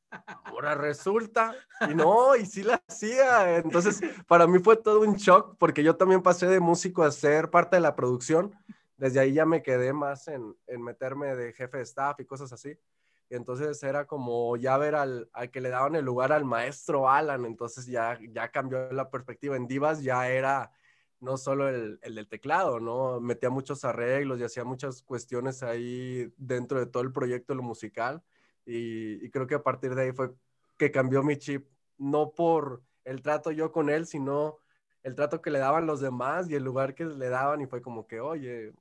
Ahora 0.44 0.74
resulta, 0.74 1.54
y 1.90 1.94
no, 1.94 2.36
y 2.36 2.46
sí 2.46 2.62
la 2.62 2.82
hacía. 2.88 3.58
Entonces, 3.58 4.00
para 4.26 4.46
mí 4.46 4.60
fue 4.60 4.76
todo 4.76 5.00
un 5.00 5.16
shock 5.16 5.56
porque 5.58 5.82
yo 5.82 5.96
también 5.96 6.22
pasé 6.22 6.46
de 6.46 6.60
músico 6.60 7.02
a 7.02 7.10
ser 7.10 7.50
parte 7.50 7.76
de 7.76 7.80
la 7.82 7.94
producción. 7.94 8.54
Desde 8.96 9.20
ahí 9.20 9.34
ya 9.34 9.44
me 9.44 9.62
quedé 9.62 9.92
más 9.92 10.28
en, 10.28 10.56
en 10.68 10.82
meterme 10.82 11.34
de 11.36 11.52
jefe 11.52 11.78
de 11.78 11.82
staff 11.82 12.18
y 12.20 12.24
cosas 12.24 12.52
así. 12.52 12.78
Entonces 13.30 13.82
era 13.82 14.06
como 14.06 14.56
ya 14.56 14.78
ver 14.78 14.94
al, 14.94 15.28
al, 15.32 15.50
que 15.50 15.60
le 15.60 15.70
daban 15.70 15.96
el 15.96 16.04
lugar 16.04 16.32
al 16.32 16.44
maestro 16.44 17.08
Alan. 17.10 17.44
Entonces 17.44 17.86
ya, 17.86 18.18
ya 18.30 18.50
cambió 18.50 18.90
la 18.92 19.10
perspectiva. 19.10 19.56
En 19.56 19.66
Divas 19.66 20.02
ya 20.02 20.28
era 20.28 20.72
no 21.20 21.36
solo 21.36 21.68
el, 21.68 21.98
el, 22.02 22.14
del 22.14 22.28
teclado, 22.28 22.78
¿no? 22.80 23.20
Metía 23.20 23.50
muchos 23.50 23.84
arreglos 23.84 24.38
y 24.38 24.44
hacía 24.44 24.64
muchas 24.64 25.02
cuestiones 25.02 25.62
ahí 25.62 26.32
dentro 26.36 26.78
de 26.78 26.86
todo 26.86 27.02
el 27.02 27.12
proyecto 27.12 27.54
lo 27.54 27.62
musical. 27.62 28.22
Y, 28.64 29.24
y, 29.24 29.30
creo 29.30 29.46
que 29.46 29.54
a 29.54 29.62
partir 29.62 29.94
de 29.94 30.02
ahí 30.02 30.12
fue 30.12 30.32
que 30.76 30.90
cambió 30.90 31.22
mi 31.22 31.36
chip, 31.36 31.66
no 31.98 32.32
por 32.32 32.82
el 33.04 33.22
trato 33.22 33.50
yo 33.52 33.72
con 33.72 33.88
él, 33.90 34.06
sino 34.06 34.58
el 35.02 35.14
trato 35.14 35.40
que 35.40 35.50
le 35.50 35.60
daban 35.60 35.86
los 35.86 36.00
demás 36.00 36.50
y 36.50 36.56
el 36.56 36.64
lugar 36.64 36.94
que 36.94 37.04
le 37.04 37.28
daban 37.28 37.60
y 37.60 37.66
fue 37.66 37.80
como 37.80 38.06
que, 38.06 38.20
oye, 38.20 38.72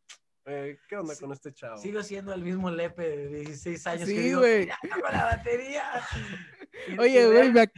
eh, 0.45 0.77
¿qué 0.87 0.95
onda 0.97 1.13
Sí, 1.15 1.21
con 1.21 1.31
este 1.31 1.53
chavo? 1.53 1.77
Sigo 1.77 2.01
siendo 2.03 2.33
el 2.33 2.43
mismo 2.43 2.69
Lepe 2.69 3.03
de 3.03 3.27
16 3.41 3.87
años. 3.87 4.07
Sí, 4.09 4.15
que 4.15 4.21
digo, 4.21 4.39
güey. 4.39 4.67
"Ya 4.67 4.77
con 4.89 5.11
la 5.11 5.23
batería. 5.25 5.83
Oye, 6.99 7.25
güey, 7.27 7.51
me, 7.51 7.61
ac- 7.63 7.71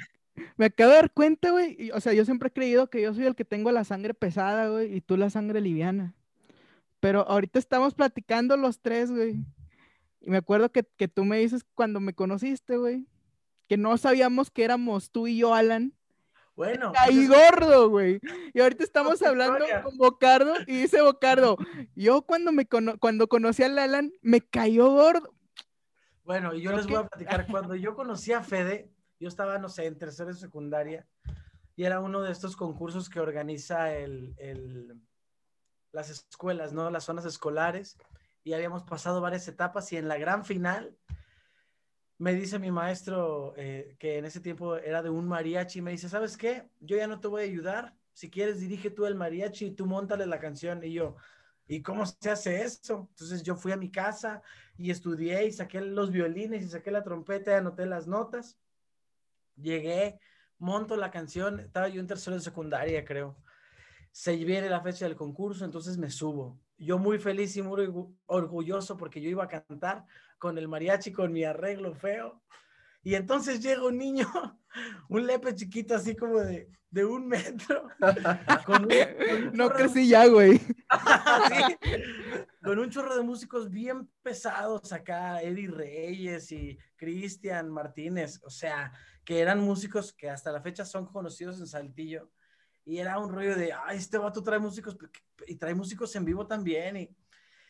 me 0.57 0.65
acabo 0.65 0.89
de 0.91 0.95
dar 0.97 1.11
cuenta, 1.11 1.51
güey. 1.51 1.91
O 1.91 1.99
sea, 2.01 2.13
yo 2.13 2.25
siempre 2.25 2.49
he 2.49 2.53
creído 2.53 2.89
que 2.89 3.01
yo 3.01 3.13
soy 3.13 3.25
el 3.25 3.35
que 3.35 3.45
tengo 3.45 3.71
la 3.71 3.83
sangre 3.83 4.13
pesada, 4.13 4.69
güey, 4.69 4.95
y 4.95 5.01
tú 5.01 5.17
la 5.17 5.29
sangre 5.29 5.61
liviana. 5.61 6.13
Pero 6.99 7.27
ahorita 7.27 7.59
estamos 7.59 7.93
platicando 7.93 8.57
los 8.57 8.81
tres, 8.81 9.11
güey. 9.11 9.35
Y 10.21 10.29
me 10.29 10.37
acuerdo 10.37 10.71
que, 10.71 10.83
que 10.97 11.07
tú 11.07 11.23
me 11.25 11.37
dices 11.39 11.63
cuando 11.75 11.99
me 11.99 12.13
conociste, 12.13 12.75
güey, 12.77 13.05
que 13.67 13.77
no 13.77 13.97
sabíamos 13.97 14.49
que 14.51 14.63
éramos 14.63 15.11
tú 15.11 15.27
y 15.27 15.37
yo, 15.37 15.53
Alan. 15.53 15.93
Bueno, 16.57 16.91
Ahí 16.97 17.27
gordo, 17.27 17.87
güey. 17.89 18.19
Y 18.51 18.59
ahorita 18.59 18.83
estamos 18.83 19.21
hablando 19.21 19.59
historia. 19.59 19.83
con 19.83 19.95
Bocardo 19.95 20.55
y 20.65 20.81
dice 20.81 21.01
Bocardo, 21.03 21.55
yo 21.95 22.23
cuando 22.23 22.51
me 22.51 22.67
cono- 22.67 22.97
cuando 22.97 23.27
conocí 23.27 23.61
al 23.61 23.77
Alan 23.77 24.11
me 24.23 24.41
cayó 24.41 24.89
gordo. 24.89 25.35
Bueno, 26.23 26.55
y 26.55 26.61
yo 26.63 26.71
les 26.75 26.87
voy 26.87 26.95
a 26.95 27.07
platicar. 27.07 27.45
Cuando 27.55 27.75
yo 27.75 27.93
conocí 27.95 28.33
a 28.33 28.41
Fede, 28.41 28.91
yo 29.19 29.27
estaba, 29.29 29.59
no 29.59 29.69
sé, 29.69 29.85
en 29.85 29.99
tercero 29.99 30.29
de 30.29 30.33
secundaria, 30.39 31.07
y 31.75 31.83
era 31.85 31.99
uno 31.99 32.21
de 32.23 32.31
estos 32.31 32.57
concursos 32.57 33.07
que 33.07 33.19
organiza 33.19 33.93
el, 33.93 34.33
el- 34.39 34.99
las 35.91 36.09
escuelas, 36.09 36.73
¿no? 36.73 36.89
Las 36.89 37.03
zonas 37.05 37.23
escolares, 37.25 37.97
y 38.43 38.53
habíamos 38.53 38.83
pasado 38.83 39.21
varias 39.21 39.47
etapas, 39.47 39.93
y 39.93 39.97
en 39.97 40.07
la 40.07 40.17
gran 40.17 40.43
final 40.43 40.97
me 42.17 42.33
dice 42.33 42.59
mi 42.59 42.71
maestro, 42.71 43.53
eh, 43.57 43.95
que 43.99 44.17
en 44.17 44.25
ese 44.25 44.39
tiempo 44.41 44.77
era 44.77 45.01
de 45.03 45.09
un 45.09 45.27
mariachi, 45.27 45.81
me 45.81 45.91
dice, 45.91 46.09
¿sabes 46.09 46.37
qué? 46.37 46.69
Yo 46.79 46.97
ya 46.97 47.07
no 47.07 47.19
te 47.19 47.27
voy 47.27 47.41
a 47.43 47.45
ayudar, 47.45 47.95
si 48.13 48.29
quieres 48.29 48.59
dirige 48.59 48.89
tú 48.89 49.05
el 49.05 49.15
mariachi 49.15 49.67
y 49.67 49.71
tú 49.71 49.85
montale 49.85 50.25
la 50.25 50.39
canción, 50.39 50.83
y 50.83 50.93
yo... 50.93 51.15
¿Y 51.69 51.81
cómo 51.81 52.05
se 52.05 52.29
hace 52.29 52.61
eso? 52.63 53.07
Entonces 53.09 53.43
yo 53.43 53.57
fui 53.57 53.73
a 53.73 53.77
mi 53.77 53.91
casa, 53.91 54.41
y 54.77 54.89
estudié 54.89 55.45
y 55.47 55.51
saqué 55.51 55.81
los 55.81 56.11
violines 56.11 56.63
y 56.63 56.69
saqué 56.69 56.91
la 56.91 57.03
trompeta 57.03 57.51
y 57.51 57.55
anoté 57.55 57.85
las 57.85 58.07
notas. 58.07 58.57
Llegué, 59.55 60.19
monto 60.59 60.95
la 60.95 61.11
canción, 61.11 61.59
estaba 61.59 61.89
yo 61.89 61.99
en 61.99 62.07
tercero 62.07 62.35
de 62.37 62.41
secundaria, 62.41 63.03
creo. 63.03 63.35
Se 64.11 64.35
viene 64.37 64.69
la 64.69 64.81
fecha 64.81 65.05
del 65.05 65.15
concurso, 65.17 65.65
entonces 65.65 65.97
me 65.97 66.09
subo. 66.09 66.57
Yo 66.77 66.97
muy 66.99 67.19
feliz 67.19 67.57
y 67.57 67.61
muy 67.61 67.85
orgu- 67.85 68.15
orgulloso 68.27 68.95
porque 68.95 69.19
yo 69.19 69.29
iba 69.29 69.43
a 69.43 69.47
cantar 69.47 70.05
con 70.37 70.57
el 70.57 70.67
mariachi, 70.67 71.11
con 71.11 71.31
mi 71.31 71.43
arreglo 71.43 71.93
feo. 71.93 72.43
Y 73.03 73.15
entonces 73.15 73.61
llega 73.61 73.85
un 73.85 73.97
niño, 73.97 74.27
un 75.09 75.25
lepe 75.25 75.55
chiquito 75.55 75.95
así 75.95 76.15
como 76.15 76.39
de, 76.41 76.69
de 76.89 77.05
un 77.05 77.27
metro. 77.27 77.87
con 78.65 78.83
un- 78.83 78.89
con 78.89 79.43
un 79.47 79.51
No 79.53 79.67
chorro 79.67 79.77
de 79.77 79.83
crecí 79.83 80.07
ya, 80.09 80.27
güey. 80.27 80.59
Sí, 81.47 81.75
con 82.63 82.79
un 82.79 82.89
chorro 82.89 83.15
de 83.15 83.23
músicos 83.23 83.69
bien 83.69 84.09
pesados 84.21 84.91
acá, 84.91 85.41
Eddie 85.41 85.67
Reyes 85.69 86.51
y 86.51 86.77
Cristian 86.97 87.69
Martínez, 87.69 88.41
o 88.43 88.49
sea, 88.49 88.91
que 89.23 89.39
eran 89.39 89.59
músicos 89.61 90.11
que 90.13 90.29
hasta 90.29 90.51
la 90.51 90.61
fecha 90.61 90.83
son 90.85 91.05
conocidos 91.05 91.59
en 91.59 91.67
Saltillo. 91.67 92.29
Y 92.85 92.99
era 92.99 93.19
un 93.19 93.31
rollo 93.31 93.55
de, 93.55 93.73
ay, 93.73 93.97
este 93.97 94.17
vato 94.17 94.41
trae 94.41 94.59
músicos 94.59 94.97
y 95.45 95.55
trae 95.55 95.75
músicos 95.75 96.15
en 96.15 96.23
vivo 96.25 96.47
también. 96.47 96.95
Y, 96.97 97.15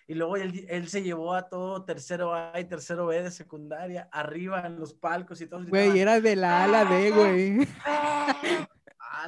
y 0.07 0.13
luego 0.13 0.37
él, 0.37 0.65
él 0.69 0.87
se 0.87 1.03
llevó 1.03 1.33
a 1.33 1.49
todo 1.49 1.83
tercero 1.83 2.33
A 2.33 2.57
y 2.59 2.65
tercero 2.65 3.07
B 3.07 3.21
de 3.21 3.31
secundaria, 3.31 4.07
arriba 4.11 4.65
en 4.65 4.79
los 4.79 4.93
palcos 4.93 5.41
y 5.41 5.47
todo. 5.47 5.65
Güey, 5.67 5.99
era 5.99 6.21
de 6.21 6.35
la 6.37 6.63
ala 6.63 6.85
D, 6.85 7.11
güey. 7.11 7.67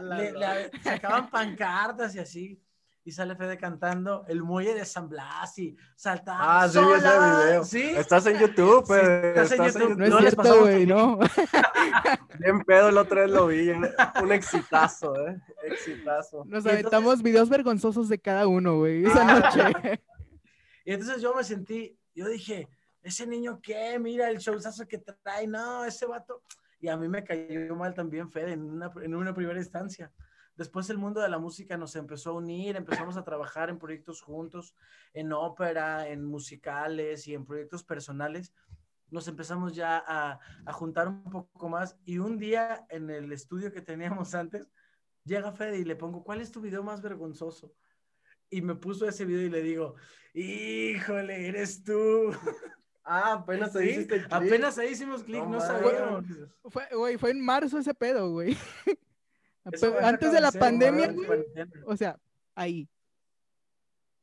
le, 0.01 0.31
le 0.31 0.71
sacaban 0.81 1.29
pancartas 1.29 2.15
y 2.15 2.19
así. 2.19 2.62
Y 3.05 3.12
sale 3.12 3.36
Fede 3.36 3.57
cantando 3.57 4.24
el 4.27 4.43
muelle 4.43 4.75
de 4.75 4.86
San 4.86 5.09
Blas 5.09 5.57
y 5.57 5.75
saltando. 5.95 6.43
Ah, 6.45 6.67
sí, 6.69 6.77
vi 6.79 6.91
ese 6.91 7.07
video. 7.07 7.63
Sí. 7.63 7.81
Estás 7.81 8.25
en 8.27 8.38
YouTube, 8.38 8.86
Sí, 8.86 8.93
eh, 8.93 9.33
estás 9.36 9.51
en 9.51 9.65
estás 9.65 9.75
en 9.75 9.81
YouTube. 9.81 9.98
No 9.98 10.05
es 10.05 10.09
No 10.12 10.19
les 10.19 10.33
cierto, 10.36 10.59
güey, 10.62 10.86
no. 10.86 11.19
Bien 12.39 12.62
pedo, 12.62 12.89
el 12.89 12.98
otro 12.98 13.21
vez 13.21 13.31
lo 13.31 13.48
vi. 13.48 13.69
Un, 13.69 13.88
un 14.21 14.31
exitazo, 14.31 15.15
¿eh? 15.27 15.39
Exitazo. 15.63 16.39
Nos 16.45 16.59
entonces- 16.65 16.71
aventamos 16.74 17.24
videos 17.24 17.50
vergonzosos 17.50 18.09
de 18.09 18.19
cada 18.19 18.48
uno, 18.48 18.77
güey, 18.77 19.05
esa 19.05 19.24
noche. 19.24 20.01
Y 20.89 20.93
entonces 20.93 21.22
yo 21.22 21.36
me 21.36 21.43
sentí, 21.43 21.96
yo 22.15 22.27
dije, 22.27 22.67
ese 23.03 23.27
niño 23.27 23.60
qué, 23.62 24.00
mira 24.00 24.27
el 24.27 24.39
showzazo 24.39 24.88
que 24.88 24.98
trae, 24.98 25.46
no, 25.46 25.86
ese 25.86 26.08
vato. 26.08 26.41
Y 26.79 26.88
a 26.88 26.98
mí 26.98 27.08
me 27.08 27.24
cayó 27.24 27.75
mal 27.75 27.93
también 27.93 28.31
Fede 28.31 28.53
en 28.53 28.63
una, 28.63 28.91
en 29.03 29.13
una 29.13 29.31
primera 29.36 29.60
instancia. 29.60 30.12
Después 30.55 30.89
el 30.89 30.98
mundo 30.98 31.22
de 31.22 31.29
la 31.29 31.38
música 31.38 31.77
nos 31.77 31.96
empezó 31.96 32.31
a 32.31 32.38
unir, 32.38 32.75
empezamos 32.75 33.17
a 33.17 33.24
trabajar 33.24 33.69
en 33.69 33.77
proyectos 33.77 34.24
juntos, 34.24 34.74
en 35.13 35.31
ópera, 35.31 36.08
en 36.08 36.25
musicales 36.25 37.27
y 37.27 37.36
en 37.36 37.46
proyectos 37.46 37.84
personales. 37.84 38.51
Nos 39.12 39.27
empezamos 39.27 39.75
ya 39.75 40.03
a, 40.08 40.39
a 40.65 40.74
juntar 40.74 41.08
un 41.08 41.24
poco 41.29 41.69
más 41.69 42.00
y 42.03 42.17
un 42.17 42.39
día 42.39 42.88
en 42.89 43.12
el 43.12 43.31
estudio 43.31 43.72
que 43.72 43.81
teníamos 43.81 44.34
antes, 44.34 44.72
llega 45.24 45.51
Fede 45.51 45.77
y 45.77 45.86
le 45.86 45.96
pongo, 45.96 46.24
¿cuál 46.24 46.41
es 46.41 46.51
tu 46.51 46.62
video 46.62 46.81
más 46.81 47.00
vergonzoso? 47.00 47.75
Y 48.50 48.62
me 48.62 48.75
puso 48.75 49.08
ese 49.08 49.25
video 49.25 49.46
y 49.46 49.50
le 49.50 49.62
digo, 49.62 49.96
híjole, 50.34 51.48
eres 51.48 51.84
tú. 51.84 52.32
Ah, 53.12 53.34
apenas 53.34 53.74
Sí, 53.74 53.79
hiciste 53.79 54.15
el 54.18 54.22
clip. 54.22 54.34
apenas 54.34 54.77
ahí 54.77 54.91
hicimos 54.91 55.24
clic, 55.24 55.41
No 55.41 55.50
no, 55.50 55.60
sabíamos. 55.62 56.25
Fue, 56.65 56.84
güey, 56.94 57.18
fue 57.18 57.32
en 57.32 57.44
marzo 57.44 57.79
ese 57.79 57.96
pedo, 57.96 58.29
güey. 58.29 58.56
Antes 60.03 60.32
de 60.32 60.39
la 60.39 60.51
pandemia, 60.51 61.12
güey. 61.12 61.44
O 61.88 61.98
sea, 61.98 62.20
ahí. 62.53 62.88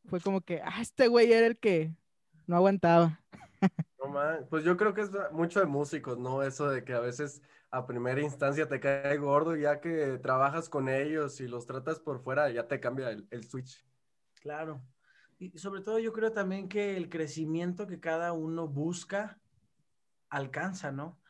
Fue 0.04 0.20
como 0.20 0.40
que, 0.40 0.60
ah, 0.62 0.80
este 0.80 1.08
güey 1.08 1.32
era 1.32 1.48
el 1.48 1.58
que 1.58 1.96
no 2.46 2.54
aguantaba. 2.54 3.20
No 3.98 4.06
man, 4.06 4.46
pues 4.48 4.62
yo 4.62 4.76
creo 4.76 4.94
que 4.94 5.00
es 5.00 5.10
mucho 5.32 5.58
de 5.58 5.66
músicos, 5.66 6.16
¿no? 6.16 6.44
Eso 6.44 6.70
de 6.70 6.84
que 6.84 6.92
a 6.92 7.00
veces 7.00 7.42
a 7.70 7.86
primera 7.86 8.20
instancia 8.20 8.68
te 8.68 8.78
cae 8.78 9.16
gordo 9.16 9.56
y 9.56 9.62
ya 9.62 9.80
que 9.80 10.18
trabajas 10.18 10.68
con 10.68 10.88
ellos 10.88 11.40
y 11.40 11.48
los 11.48 11.66
tratas 11.66 11.98
por 11.98 12.20
fuera, 12.20 12.50
ya 12.50 12.68
te 12.68 12.78
cambia 12.78 13.10
el, 13.10 13.26
el 13.32 13.42
switch. 13.42 13.84
Claro. 14.46 14.86
Y 15.38 15.58
sobre 15.58 15.80
todo 15.82 15.98
yo 15.98 16.12
creo 16.12 16.30
también 16.30 16.68
que 16.68 16.96
el 16.96 17.08
crecimiento 17.08 17.88
que 17.88 17.98
cada 17.98 18.32
uno 18.32 18.68
busca 18.68 19.42
alcanza, 20.30 20.92
¿no? 20.92 21.20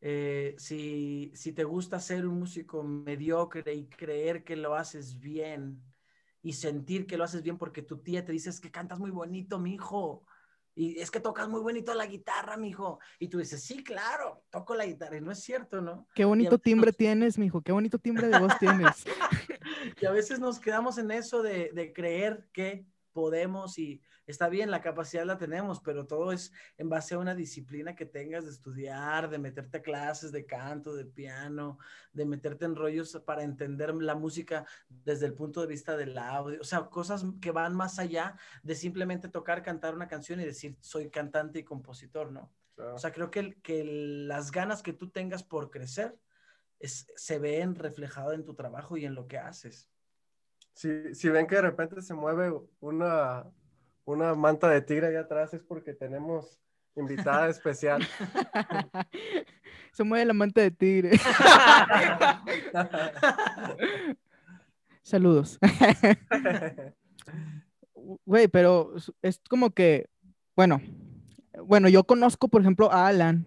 Eh, 0.00 0.56
si, 0.58 1.32
si 1.34 1.52
te 1.52 1.64
gusta 1.64 2.00
ser 2.00 2.26
un 2.26 2.40
músico 2.40 2.82
mediocre 2.84 3.74
y 3.74 3.88
creer 3.88 4.44
que 4.44 4.56
lo 4.56 4.74
haces 4.76 5.20
bien 5.20 5.82
y 6.42 6.54
sentir 6.54 7.06
que 7.06 7.16
lo 7.18 7.24
haces 7.24 7.42
bien 7.42 7.58
porque 7.58 7.82
tu 7.82 8.02
tía 8.02 8.24
te 8.24 8.32
dice 8.32 8.50
"Es 8.50 8.60
que 8.60 8.70
cantas 8.72 8.98
muy 9.00 9.10
bonito, 9.12 9.58
mijo, 9.60 10.24
y 10.80 10.98
es 10.98 11.10
que 11.10 11.20
tocas 11.20 11.46
muy 11.46 11.60
bonito 11.60 11.92
la 11.92 12.06
guitarra, 12.06 12.56
mijo, 12.56 13.00
y 13.18 13.28
tú 13.28 13.36
dices, 13.36 13.62
sí, 13.62 13.84
claro, 13.84 14.44
toco 14.48 14.74
la 14.74 14.86
guitarra, 14.86 15.18
y 15.18 15.20
no 15.20 15.30
es 15.30 15.40
cierto, 15.40 15.82
¿no? 15.82 16.08
Qué 16.14 16.24
bonito 16.24 16.52
veces 16.52 16.62
timbre 16.62 16.90
tienes, 16.90 17.36
mijo. 17.36 17.60
Qué 17.60 17.70
bonito 17.70 17.98
timbre 17.98 18.28
de 18.28 18.38
voz 18.38 18.58
tienes. 18.58 19.04
Y 20.00 20.06
a 20.06 20.10
veces 20.10 20.40
nos 20.40 20.58
quedamos 20.58 20.98
en 20.98 21.10
eso 21.10 21.42
de, 21.42 21.70
de 21.72 21.92
creer 21.92 22.46
que 22.52 22.86
podemos 23.12 23.78
y 23.78 24.00
está 24.26 24.48
bien, 24.48 24.70
la 24.70 24.80
capacidad 24.80 25.24
la 25.24 25.38
tenemos, 25.38 25.80
pero 25.80 26.06
todo 26.06 26.32
es 26.32 26.52
en 26.78 26.88
base 26.88 27.14
a 27.14 27.18
una 27.18 27.34
disciplina 27.34 27.94
que 27.94 28.06
tengas 28.06 28.44
de 28.44 28.50
estudiar, 28.50 29.28
de 29.28 29.38
meterte 29.38 29.78
a 29.78 29.82
clases 29.82 30.32
de 30.32 30.46
canto, 30.46 30.94
de 30.94 31.04
piano, 31.04 31.78
de 32.12 32.24
meterte 32.24 32.64
en 32.64 32.76
rollos 32.76 33.20
para 33.24 33.42
entender 33.42 33.94
la 33.94 34.14
música 34.14 34.66
desde 34.88 35.26
el 35.26 35.34
punto 35.34 35.60
de 35.60 35.66
vista 35.66 35.96
del 35.96 36.16
audio, 36.16 36.60
o 36.60 36.64
sea, 36.64 36.86
cosas 36.86 37.24
que 37.40 37.50
van 37.50 37.74
más 37.74 37.98
allá 37.98 38.36
de 38.62 38.74
simplemente 38.74 39.28
tocar, 39.28 39.62
cantar 39.62 39.94
una 39.94 40.08
canción 40.08 40.40
y 40.40 40.44
decir 40.44 40.76
soy 40.80 41.10
cantante 41.10 41.58
y 41.58 41.64
compositor, 41.64 42.30
¿no? 42.32 42.52
Claro. 42.74 42.94
O 42.94 42.98
sea, 42.98 43.12
creo 43.12 43.30
que, 43.30 43.60
que 43.62 43.84
las 43.84 44.50
ganas 44.50 44.82
que 44.82 44.92
tú 44.92 45.10
tengas 45.10 45.42
por 45.42 45.70
crecer 45.70 46.16
es, 46.78 47.06
se 47.14 47.38
ven 47.38 47.74
reflejadas 47.74 48.34
en 48.34 48.44
tu 48.44 48.54
trabajo 48.54 48.96
y 48.96 49.04
en 49.04 49.14
lo 49.14 49.28
que 49.28 49.38
haces. 49.38 49.90
Si, 50.80 51.14
si 51.14 51.28
ven 51.28 51.46
que 51.46 51.56
de 51.56 51.60
repente 51.60 52.00
se 52.00 52.14
mueve 52.14 52.50
una, 52.80 53.44
una 54.06 54.34
manta 54.34 54.70
de 54.70 54.80
tigre 54.80 55.08
allá 55.08 55.20
atrás 55.20 55.52
es 55.52 55.62
porque 55.62 55.92
tenemos 55.92 56.58
invitada 56.96 57.50
especial. 57.50 58.00
Se 59.92 60.04
mueve 60.04 60.24
la 60.24 60.32
manta 60.32 60.62
de 60.62 60.70
tigre. 60.70 61.10
Saludos. 65.02 65.58
Güey, 68.24 68.48
pero 68.48 68.94
es- 69.20 69.40
como 69.50 69.72
que, 69.72 70.08
bueno, 70.56 70.80
bueno, 71.66 71.90
yo 71.90 72.04
conozco, 72.04 72.48
por 72.48 72.62
ejemplo, 72.62 72.90
a 72.90 73.06
Alan 73.08 73.46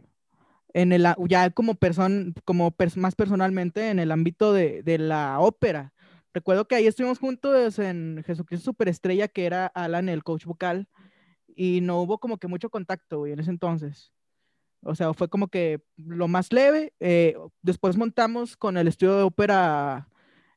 en 0.73 0.91
el, 0.91 1.07
ya 1.27 1.49
como 1.49 1.73
persona, 1.73 2.31
como 2.45 2.69
pers- 2.71 2.95
más 2.97 3.15
personalmente 3.15 3.89
en 3.89 3.97
el 3.97 4.11
ámbito 4.11 4.53
de, 4.53 4.83
de 4.83 4.99
la 4.99 5.39
ópera. 5.39 5.93
Recuerdo 6.33 6.67
que 6.67 6.75
ahí 6.75 6.87
estuvimos 6.87 7.19
juntos 7.19 7.77
en 7.79 8.23
Jesucristo 8.25 8.71
Superestrella, 8.71 9.27
que 9.27 9.45
era 9.45 9.67
Alan, 9.67 10.09
el 10.09 10.23
coach 10.23 10.45
vocal, 10.45 10.87
y 11.55 11.81
no 11.81 12.01
hubo 12.01 12.19
como 12.19 12.37
que 12.37 12.47
mucho 12.47 12.69
contacto, 12.69 13.19
güey, 13.19 13.33
en 13.33 13.39
ese 13.39 13.51
entonces. 13.51 14.11
O 14.81 14.95
sea, 14.95 15.13
fue 15.13 15.29
como 15.29 15.47
que 15.47 15.81
lo 15.97 16.27
más 16.27 16.51
leve. 16.51 16.93
eh, 16.99 17.35
después 17.61 17.97
montamos 17.97 18.57
con 18.57 18.77
el 18.77 18.87
estudio 18.87 19.17
de 19.17 19.23
ópera 19.23 20.09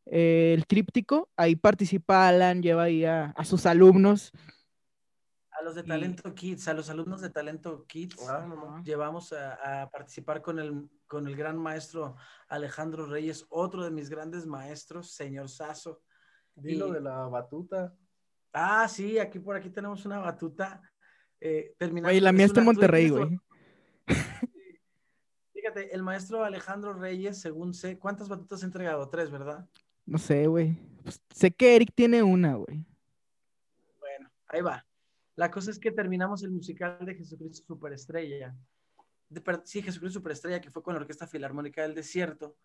eh, 0.06 0.54
el 0.56 0.66
tríptico. 0.66 1.28
Ahí 1.36 1.56
participa 1.56 2.28
Alan, 2.28 2.62
lleva 2.62 2.84
ahí 2.84 3.04
a, 3.04 3.26
a 3.36 3.44
sus 3.44 3.66
alumnos. 3.66 4.32
A 5.58 5.62
los 5.62 5.74
de 5.74 5.80
Y- 5.82 5.84
Talento 5.86 6.34
Kids, 6.34 6.68
a 6.68 6.74
los 6.74 6.90
alumnos 6.90 7.20
de 7.22 7.30
Talento 7.30 7.86
Kids, 7.86 8.16
Ah, 8.28 8.44
no 8.46 8.82
llevamos 8.82 9.32
a, 9.32 9.82
a 9.82 9.90
participar 9.90 10.42
con 10.42 10.58
el, 10.58 10.88
con 11.06 11.26
el 11.26 11.36
gran 11.36 11.56
maestro 11.56 12.16
Alejandro 12.48 13.06
Reyes, 13.06 13.46
otro 13.48 13.82
de 13.84 13.90
mis 13.90 14.10
grandes 14.10 14.44
maestros, 14.46 15.12
señor 15.12 15.48
Sasso. 15.48 16.02
Dilo 16.54 16.88
Y- 16.88 16.92
de 16.92 17.00
la 17.00 17.26
batuta. 17.28 17.94
Ah, 18.52 18.86
sí, 18.88 19.18
aquí 19.18 19.38
por 19.38 19.56
aquí 19.56 19.70
tenemos 19.70 20.04
una 20.06 20.18
batuta. 20.18 20.80
Eh, 21.40 21.74
terminando, 21.78 22.08
Güey, 22.08 22.20
la 22.20 22.32
mía 22.32 22.46
está 22.46 22.60
en 22.60 22.66
Monterrey, 22.66 23.08
güey. 23.10 23.38
Fíjate, 25.52 25.94
el 25.94 26.02
maestro 26.02 26.44
Alejandro 26.44 26.92
Reyes, 26.94 27.40
según 27.40 27.74
sé, 27.74 27.98
¿cuántas 27.98 28.28
batutas 28.28 28.62
ha 28.62 28.66
entregado? 28.66 29.08
Tres, 29.08 29.30
¿verdad? 29.30 29.68
No 30.04 30.18
sé, 30.18 30.46
güey. 30.46 30.76
Pues, 31.02 31.20
sé 31.30 31.50
que 31.50 31.76
Eric 31.76 31.90
tiene 31.94 32.22
una, 32.22 32.54
güey. 32.54 32.84
Bueno, 33.98 34.30
ahí 34.48 34.60
va. 34.62 34.86
La 35.36 35.50
cosa 35.50 35.70
es 35.70 35.78
que 35.78 35.92
terminamos 35.92 36.42
el 36.42 36.50
musical 36.50 36.98
de 37.04 37.14
Jesucristo 37.14 37.66
Superestrella. 37.66 38.56
De, 39.28 39.42
sí, 39.64 39.82
Jesucristo 39.82 40.18
Superestrella, 40.18 40.60
que 40.60 40.70
fue 40.70 40.82
con 40.82 40.94
la 40.94 41.00
Orquesta 41.00 41.26
Filarmónica 41.26 41.82
del 41.82 41.94
Desierto, 41.94 42.56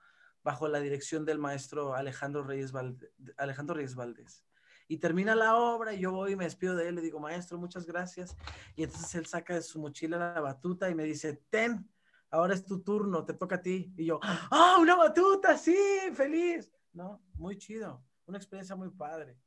bajo 0.42 0.68
la 0.68 0.80
dirección 0.80 1.25
del 1.25 1.38
maestro 1.38 1.94
Alejandro 1.96 2.44
Reyes, 2.44 2.72
Valde- 2.74 3.12
Alejandro 3.38 3.75
Reyes 3.75 3.96
Valdés. 3.96 4.46
Y 4.88 4.98
termina 4.98 5.36
la 5.36 5.56
obra 5.56 5.94
y 5.94 6.00
yo 6.00 6.12
voy 6.12 6.34
y 6.34 6.36
me 6.36 6.46
despido 6.46 6.75
de 6.75 6.88
él, 6.88 6.96
le 6.96 7.01
digo, 7.01 7.20
maestro, 7.20 7.58
muchas 7.58 7.86
gracias. 7.86 8.36
Y 8.75 8.84
entonces 8.84 9.13
él 9.16 9.25
saca 9.25 9.54
de 9.54 9.62
su 9.62 9.80
mochila 9.80 10.18
la 10.34 10.40
batuta 10.42 10.90
y 10.90 10.96
me 10.96 11.04
dice, 11.04 11.44
ten, 11.50 11.90
ahora 12.30 12.54
es 12.54 12.66
tu 12.66 12.82
turno, 12.82 13.25
te 13.25 13.34
toca 13.34 13.56
a 13.56 13.62
ti. 13.62 13.94
Y 13.98 14.06
yo, 14.06 14.20
¡ah, 14.22 14.78
una 14.80 14.96
batuta! 14.96 15.58
Sí, 15.58 15.75
feliz. 16.13 16.72
No, 16.94 17.22
muy 17.36 17.58
chido, 17.58 18.04
una 18.25 18.38
experiencia 18.38 18.75
muy 18.75 18.90
padre. 18.90 19.38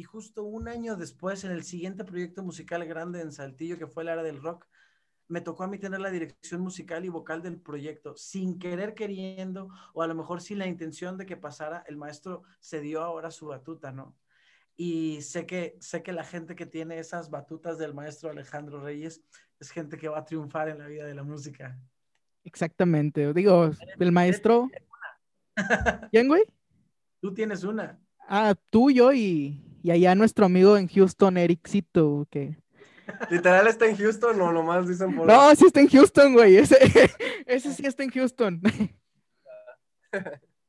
Y 0.00 0.02
justo 0.02 0.44
un 0.44 0.66
año 0.66 0.96
después, 0.96 1.44
en 1.44 1.50
el 1.50 1.62
siguiente 1.62 2.04
proyecto 2.04 2.42
musical 2.42 2.86
grande 2.86 3.20
en 3.20 3.32
Saltillo, 3.32 3.76
que 3.76 3.86
fue 3.86 4.02
el 4.02 4.08
área 4.08 4.22
del 4.22 4.40
rock, 4.40 4.66
me 5.28 5.42
tocó 5.42 5.64
a 5.64 5.68
mí 5.68 5.76
tener 5.76 6.00
la 6.00 6.10
dirección 6.10 6.62
musical 6.62 7.04
y 7.04 7.10
vocal 7.10 7.42
del 7.42 7.60
proyecto, 7.60 8.16
sin 8.16 8.58
querer 8.58 8.94
queriendo, 8.94 9.68
o 9.92 10.00
a 10.00 10.06
lo 10.06 10.14
mejor 10.14 10.40
sin 10.40 10.58
la 10.58 10.66
intención 10.66 11.18
de 11.18 11.26
que 11.26 11.36
pasara, 11.36 11.84
el 11.86 11.98
maestro 11.98 12.44
se 12.60 12.80
dio 12.80 13.02
ahora 13.02 13.30
su 13.30 13.48
batuta, 13.48 13.92
¿no? 13.92 14.16
Y 14.74 15.20
sé 15.20 15.44
que, 15.44 15.76
sé 15.80 16.02
que 16.02 16.14
la 16.14 16.24
gente 16.24 16.56
que 16.56 16.64
tiene 16.64 16.98
esas 16.98 17.28
batutas 17.28 17.76
del 17.76 17.92
maestro 17.92 18.30
Alejandro 18.30 18.80
Reyes 18.80 19.22
es 19.58 19.70
gente 19.70 19.98
que 19.98 20.08
va 20.08 20.20
a 20.20 20.24
triunfar 20.24 20.70
en 20.70 20.78
la 20.78 20.86
vida 20.86 21.04
de 21.04 21.14
la 21.14 21.24
música. 21.24 21.78
Exactamente. 22.42 23.34
Digo, 23.34 23.70
el 23.98 24.12
maestro. 24.12 24.70
¿Quién, 26.10 26.26
güey? 26.26 26.44
Tú 27.20 27.34
tienes 27.34 27.64
una. 27.64 28.00
Ah, 28.26 28.54
tú, 28.70 28.90
yo 28.92 29.12
y, 29.12 29.69
y 29.82 29.90
allá 29.90 30.14
nuestro 30.14 30.46
amigo 30.46 30.76
en 30.76 30.88
Houston, 30.88 31.36
Ericito, 31.36 32.26
que... 32.30 32.56
Literal 33.28 33.66
está 33.66 33.86
en 33.86 33.96
Houston 33.96 34.40
o 34.40 34.52
nomás 34.52 34.88
dicen 34.88 35.16
por 35.16 35.26
No, 35.26 35.54
sí 35.56 35.66
está 35.66 35.80
en 35.80 35.88
Houston, 35.88 36.32
güey. 36.34 36.56
Ese, 36.56 36.76
ese 37.46 37.74
sí 37.74 37.84
está 37.84 38.04
en 38.04 38.10
Houston. 38.10 38.60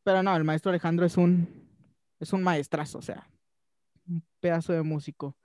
Pero 0.04 0.24
no, 0.24 0.36
el 0.36 0.44
maestro 0.44 0.70
Alejandro 0.70 1.06
es 1.06 1.18
un, 1.18 1.48
es 2.20 2.34
un 2.34 2.42
maestrazo, 2.42 2.98
o 2.98 3.02
sea, 3.02 3.30
un 4.08 4.24
pedazo 4.40 4.74
de 4.74 4.82
músico. 4.82 5.36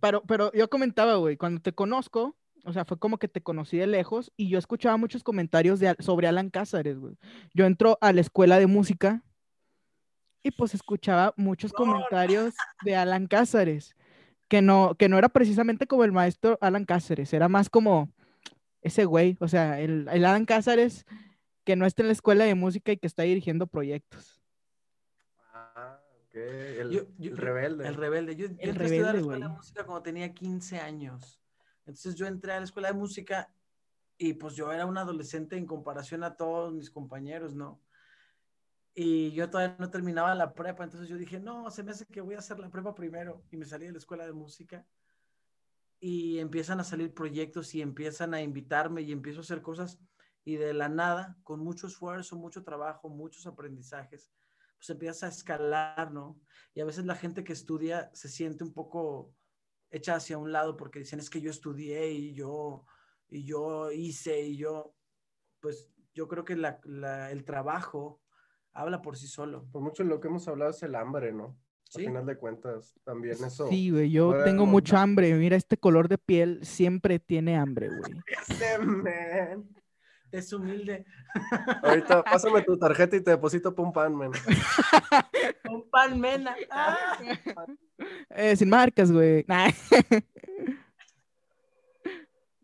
Pero, 0.00 0.22
pero 0.22 0.50
yo 0.52 0.70
comentaba, 0.70 1.16
güey, 1.16 1.36
cuando 1.36 1.60
te 1.60 1.74
conozco, 1.74 2.34
o 2.64 2.72
sea, 2.72 2.86
fue 2.86 2.98
como 2.98 3.18
que 3.18 3.28
te 3.28 3.42
conocí 3.42 3.76
de 3.76 3.86
lejos 3.86 4.32
y 4.36 4.48
yo 4.48 4.58
escuchaba 4.58 4.96
muchos 4.96 5.22
comentarios 5.22 5.78
de, 5.78 5.94
sobre 5.98 6.26
Alan 6.26 6.48
Cázares, 6.48 6.98
güey. 6.98 7.16
Yo 7.52 7.66
entro 7.66 7.98
a 8.00 8.14
la 8.14 8.22
escuela 8.22 8.58
de 8.58 8.66
música 8.66 9.22
y 10.42 10.50
pues 10.52 10.74
escuchaba 10.74 11.34
muchos 11.36 11.72
comentarios 11.72 12.54
de 12.82 12.96
Alan 12.96 13.26
Cázares, 13.26 13.94
que 14.48 14.62
no, 14.62 14.94
que 14.96 15.08
no 15.08 15.18
era 15.18 15.28
precisamente 15.28 15.86
como 15.86 16.04
el 16.04 16.12
maestro 16.12 16.58
Alan 16.60 16.84
Cázares, 16.84 17.32
era 17.32 17.48
más 17.48 17.68
como 17.70 18.10
ese 18.82 19.04
güey, 19.04 19.36
o 19.40 19.48
sea, 19.48 19.80
el, 19.80 20.08
el 20.10 20.24
Alan 20.24 20.46
Cázares 20.46 21.04
que 21.64 21.76
no 21.76 21.84
está 21.86 22.02
en 22.02 22.08
la 22.08 22.12
escuela 22.12 22.44
de 22.44 22.54
música 22.54 22.90
y 22.92 22.96
que 22.96 23.06
está 23.06 23.22
dirigiendo 23.22 23.66
proyectos. 23.66 24.42
Ah, 25.52 26.00
ok. 26.24 26.34
El, 26.34 26.90
Yo- 26.90 27.02
yo- 27.18 27.30
el 27.30 27.30
yo- 27.30 27.36
rebelde. 27.36 27.86
El 27.86 27.94
rebelde. 27.94 28.36
Yo, 28.36 28.46
yo 28.46 28.54
El 28.60 28.70
entré 28.70 28.84
a 28.84 28.86
estudiar 28.86 29.08
a 29.10 29.12
la 29.12 29.18
escuela 29.20 29.46
de 29.48 29.52
música 29.52 29.84
cuando 29.84 30.02
tenía 30.02 30.32
15 30.32 30.78
años. 30.80 31.38
Entonces 31.80 32.14
yo 32.14 32.26
entré 32.26 32.52
a 32.52 32.58
la 32.58 32.64
escuela 32.64 32.88
de 32.88 32.94
música 32.94 33.52
y 34.16 34.32
pues 34.34 34.54
yo 34.54 34.72
era 34.72 34.86
un 34.86 34.96
adolescente 34.96 35.56
en 35.56 35.66
comparación 35.66 36.24
a 36.24 36.34
todos 36.36 36.72
mis 36.72 36.90
compañeros, 36.90 37.54
¿no? 37.54 37.80
Y 38.94 39.30
yo 39.32 39.48
todavía 39.48 39.76
no 39.78 39.90
terminaba 39.90 40.34
la 40.34 40.52
prepa, 40.52 40.84
entonces 40.84 41.08
yo 41.08 41.16
dije, 41.16 41.38
no, 41.38 41.70
se 41.70 41.82
me 41.82 41.92
hace 41.92 42.06
que 42.06 42.20
voy 42.20 42.34
a 42.34 42.38
hacer 42.40 42.58
la 42.58 42.70
prepa 42.70 42.94
primero. 42.94 43.42
Y 43.50 43.56
me 43.56 43.64
salí 43.64 43.86
de 43.86 43.92
la 43.92 43.98
escuela 43.98 44.26
de 44.26 44.32
música 44.32 44.84
y 46.00 46.38
empiezan 46.38 46.80
a 46.80 46.84
salir 46.84 47.12
proyectos 47.12 47.74
y 47.74 47.82
empiezan 47.82 48.32
a 48.34 48.40
invitarme 48.40 49.02
y 49.02 49.12
empiezo 49.12 49.40
a 49.40 49.42
hacer 49.42 49.60
cosas 49.60 50.00
y 50.44 50.56
de 50.56 50.72
la 50.72 50.88
nada, 50.88 51.36
con 51.42 51.60
mucho 51.60 51.86
esfuerzo, 51.86 52.36
mucho 52.36 52.64
trabajo, 52.64 53.10
muchos 53.10 53.46
aprendizajes, 53.46 54.32
pues 54.78 54.88
empiezas 54.88 55.22
a 55.24 55.28
escalar, 55.28 56.10
¿no? 56.12 56.40
Y 56.74 56.80
a 56.80 56.86
veces 56.86 57.04
la 57.04 57.14
gente 57.14 57.44
que 57.44 57.52
estudia 57.52 58.10
se 58.14 58.30
siente 58.30 58.64
un 58.64 58.72
poco 58.72 59.34
hecha 59.90 60.14
hacia 60.14 60.38
un 60.38 60.50
lado 60.50 60.76
porque 60.78 61.00
dicen, 61.00 61.20
es 61.20 61.28
que 61.28 61.42
yo 61.42 61.50
estudié 61.50 62.10
y 62.12 62.32
yo, 62.32 62.86
y 63.28 63.44
yo 63.44 63.92
hice 63.92 64.40
y 64.40 64.56
yo, 64.56 64.94
pues 65.60 65.92
yo 66.14 66.26
creo 66.26 66.44
que 66.44 66.54
el 66.54 67.44
trabajo 67.44 68.22
habla 68.72 69.02
por 69.02 69.16
sí 69.16 69.26
solo. 69.26 69.66
Por 69.72 69.82
mucho 69.82 70.04
lo 70.04 70.20
que 70.20 70.28
hemos 70.28 70.46
hablado 70.48 70.70
es 70.70 70.82
el 70.82 70.94
hambre, 70.94 71.32
¿no? 71.32 71.56
¿sí? 71.84 72.02
Al 72.02 72.06
final 72.06 72.26
de 72.26 72.36
cuentas, 72.36 72.94
también 73.04 73.34
eso. 73.44 73.68
Sí, 73.68 73.90
güey, 73.90 74.10
yo 74.10 74.42
tengo 74.44 74.66
mucho 74.66 74.94
dar- 74.94 75.02
hambre. 75.04 75.34
Mira, 75.34 75.56
este 75.56 75.76
color 75.76 76.08
de 76.08 76.18
piel 76.18 76.60
siempre 76.64 77.18
tiene 77.18 77.56
hambre, 77.56 77.88
güey. 77.88 78.14
Man. 78.86 79.68
Es 80.32 80.52
humilde. 80.52 81.04
Ahorita 81.82 82.22
pásame 82.22 82.62
tu 82.62 82.78
tarjeta 82.78 83.16
y 83.16 83.20
te 83.20 83.32
deposito 83.32 83.74
por 83.74 83.86
un 83.86 83.92
pan, 83.92 84.14
man. 84.14 84.30
Un 85.68 85.88
pan 85.90 86.18
mena. 86.20 86.54
¡Ah! 86.70 87.18
Eh, 88.30 88.54
sin 88.56 88.68
marcas, 88.68 89.10
güey. 89.12 89.44
Nah. 89.48 89.70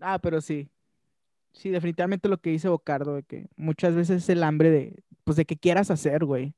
Ah, 0.00 0.18
pero 0.20 0.40
sí. 0.40 0.70
Sí, 1.52 1.70
definitivamente 1.70 2.28
lo 2.28 2.38
que 2.38 2.50
dice 2.50 2.68
Bocardo, 2.68 3.14
de 3.14 3.22
que 3.22 3.46
muchas 3.56 3.94
veces 3.94 4.22
es 4.24 4.28
el 4.28 4.42
hambre 4.42 4.70
de, 4.70 5.02
pues, 5.26 5.36
de 5.36 5.44
que 5.44 5.56
quieras 5.56 5.90
hacer, 5.90 6.24
güey. 6.24 6.54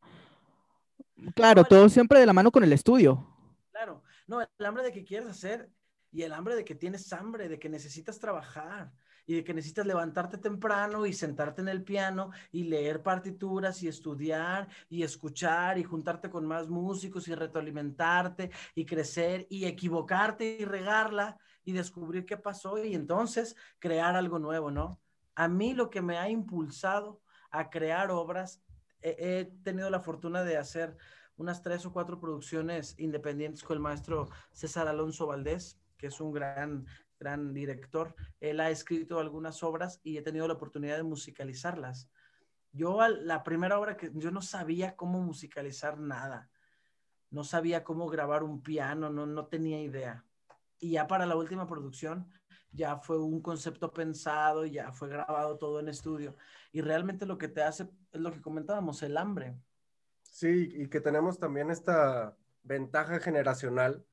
Claro, 1.34 1.62
No, 1.62 1.68
todo 1.68 1.88
siempre 1.88 2.20
de 2.20 2.26
la 2.26 2.34
mano 2.34 2.52
con 2.52 2.62
el 2.62 2.72
estudio. 2.74 3.26
Claro, 3.72 4.02
no, 4.26 4.42
el 4.42 4.66
hambre 4.66 4.84
de 4.84 4.92
que 4.92 5.04
quieres 5.04 5.26
hacer 5.26 5.70
y 6.12 6.22
el 6.22 6.34
hambre 6.34 6.54
de 6.54 6.66
que 6.66 6.74
tienes 6.74 7.10
hambre, 7.14 7.48
de 7.48 7.58
que 7.58 7.70
necesitas 7.70 8.18
trabajar 8.18 8.92
y 9.24 9.36
de 9.36 9.44
que 9.44 9.54
necesitas 9.54 9.86
levantarte 9.86 10.36
temprano 10.36 11.06
y 11.06 11.14
sentarte 11.14 11.62
en 11.62 11.68
el 11.68 11.82
piano 11.82 12.30
y 12.52 12.64
leer 12.64 13.02
partituras 13.02 13.82
y 13.82 13.88
estudiar 13.88 14.68
y 14.90 15.02
escuchar 15.02 15.78
y 15.78 15.84
juntarte 15.84 16.28
con 16.28 16.44
más 16.44 16.68
músicos 16.68 17.26
y 17.26 17.34
retroalimentarte 17.34 18.50
y 18.74 18.84
crecer 18.84 19.46
y 19.48 19.64
equivocarte 19.64 20.58
y 20.60 20.66
regarla 20.66 21.38
y 21.64 21.72
descubrir 21.72 22.26
qué 22.26 22.36
pasó 22.36 22.84
y 22.84 22.94
entonces 22.94 23.56
crear 23.78 24.14
algo 24.14 24.38
nuevo, 24.38 24.70
¿no? 24.70 25.00
A 25.34 25.48
mí 25.48 25.72
lo 25.72 25.88
que 25.88 26.02
me 26.02 26.18
ha 26.18 26.28
impulsado 26.28 27.22
a 27.50 27.70
crear 27.70 28.10
obras, 28.10 28.62
he, 29.00 29.52
tenido 29.62 29.90
la 29.90 30.00
fortuna 30.00 30.44
de 30.44 30.56
hacer 30.56 30.96
unas 31.36 31.62
tres 31.62 31.86
o 31.86 31.92
cuatro 31.92 32.18
producciones 32.18 32.94
independientes 32.98 33.62
con 33.62 33.76
el 33.76 33.82
maestro 33.82 34.28
César 34.52 34.88
Alonso 34.88 35.26
Valdés, 35.26 35.80
que 35.96 36.08
es 36.08 36.20
un 36.20 36.32
gran, 36.32 36.86
gran 37.18 37.54
director. 37.54 38.14
Él 38.40 38.60
ha 38.60 38.70
escrito 38.70 39.20
algunas 39.20 39.62
obras 39.62 40.00
y 40.02 40.16
he 40.16 40.22
tenido 40.22 40.48
la 40.48 40.54
oportunidad 40.54 40.96
de 40.96 41.04
musicalizarlas. 41.04 42.10
Yo, 42.72 43.06
la 43.06 43.44
primera 43.44 43.78
obra 43.78 43.96
que 43.96 44.10
yo 44.14 44.30
no 44.30 44.42
sabía 44.42 44.96
cómo 44.96 45.20
musicalizar 45.20 45.98
nada, 45.98 46.50
no 47.30 47.44
sabía 47.44 47.84
cómo 47.84 48.08
grabar 48.08 48.42
un 48.42 48.62
piano, 48.62 49.10
no, 49.10 49.26
no 49.26 49.46
tenía 49.46 49.80
idea 49.80 50.24
y 50.80 50.90
ya 50.90 51.06
para 51.06 51.26
la 51.26 51.36
última 51.36 51.66
producción 51.66 52.28
ya 52.72 52.96
fue 52.98 53.18
un 53.18 53.40
concepto 53.40 53.92
pensado, 53.92 54.66
ya 54.66 54.92
fue 54.92 55.08
grabado 55.08 55.58
todo 55.58 55.80
en 55.80 55.88
estudio. 55.88 56.36
Y 56.72 56.80
realmente 56.80 57.26
lo 57.26 57.38
que 57.38 57.48
te 57.48 57.62
hace 57.62 57.88
es 58.12 58.20
lo 58.20 58.32
que 58.32 58.40
comentábamos, 58.40 59.02
el 59.02 59.16
hambre. 59.16 59.56
Sí, 60.22 60.70
y 60.74 60.88
que 60.88 61.00
tenemos 61.00 61.38
también 61.38 61.70
esta 61.70 62.36
ventaja 62.62 63.18
generacional 63.18 64.04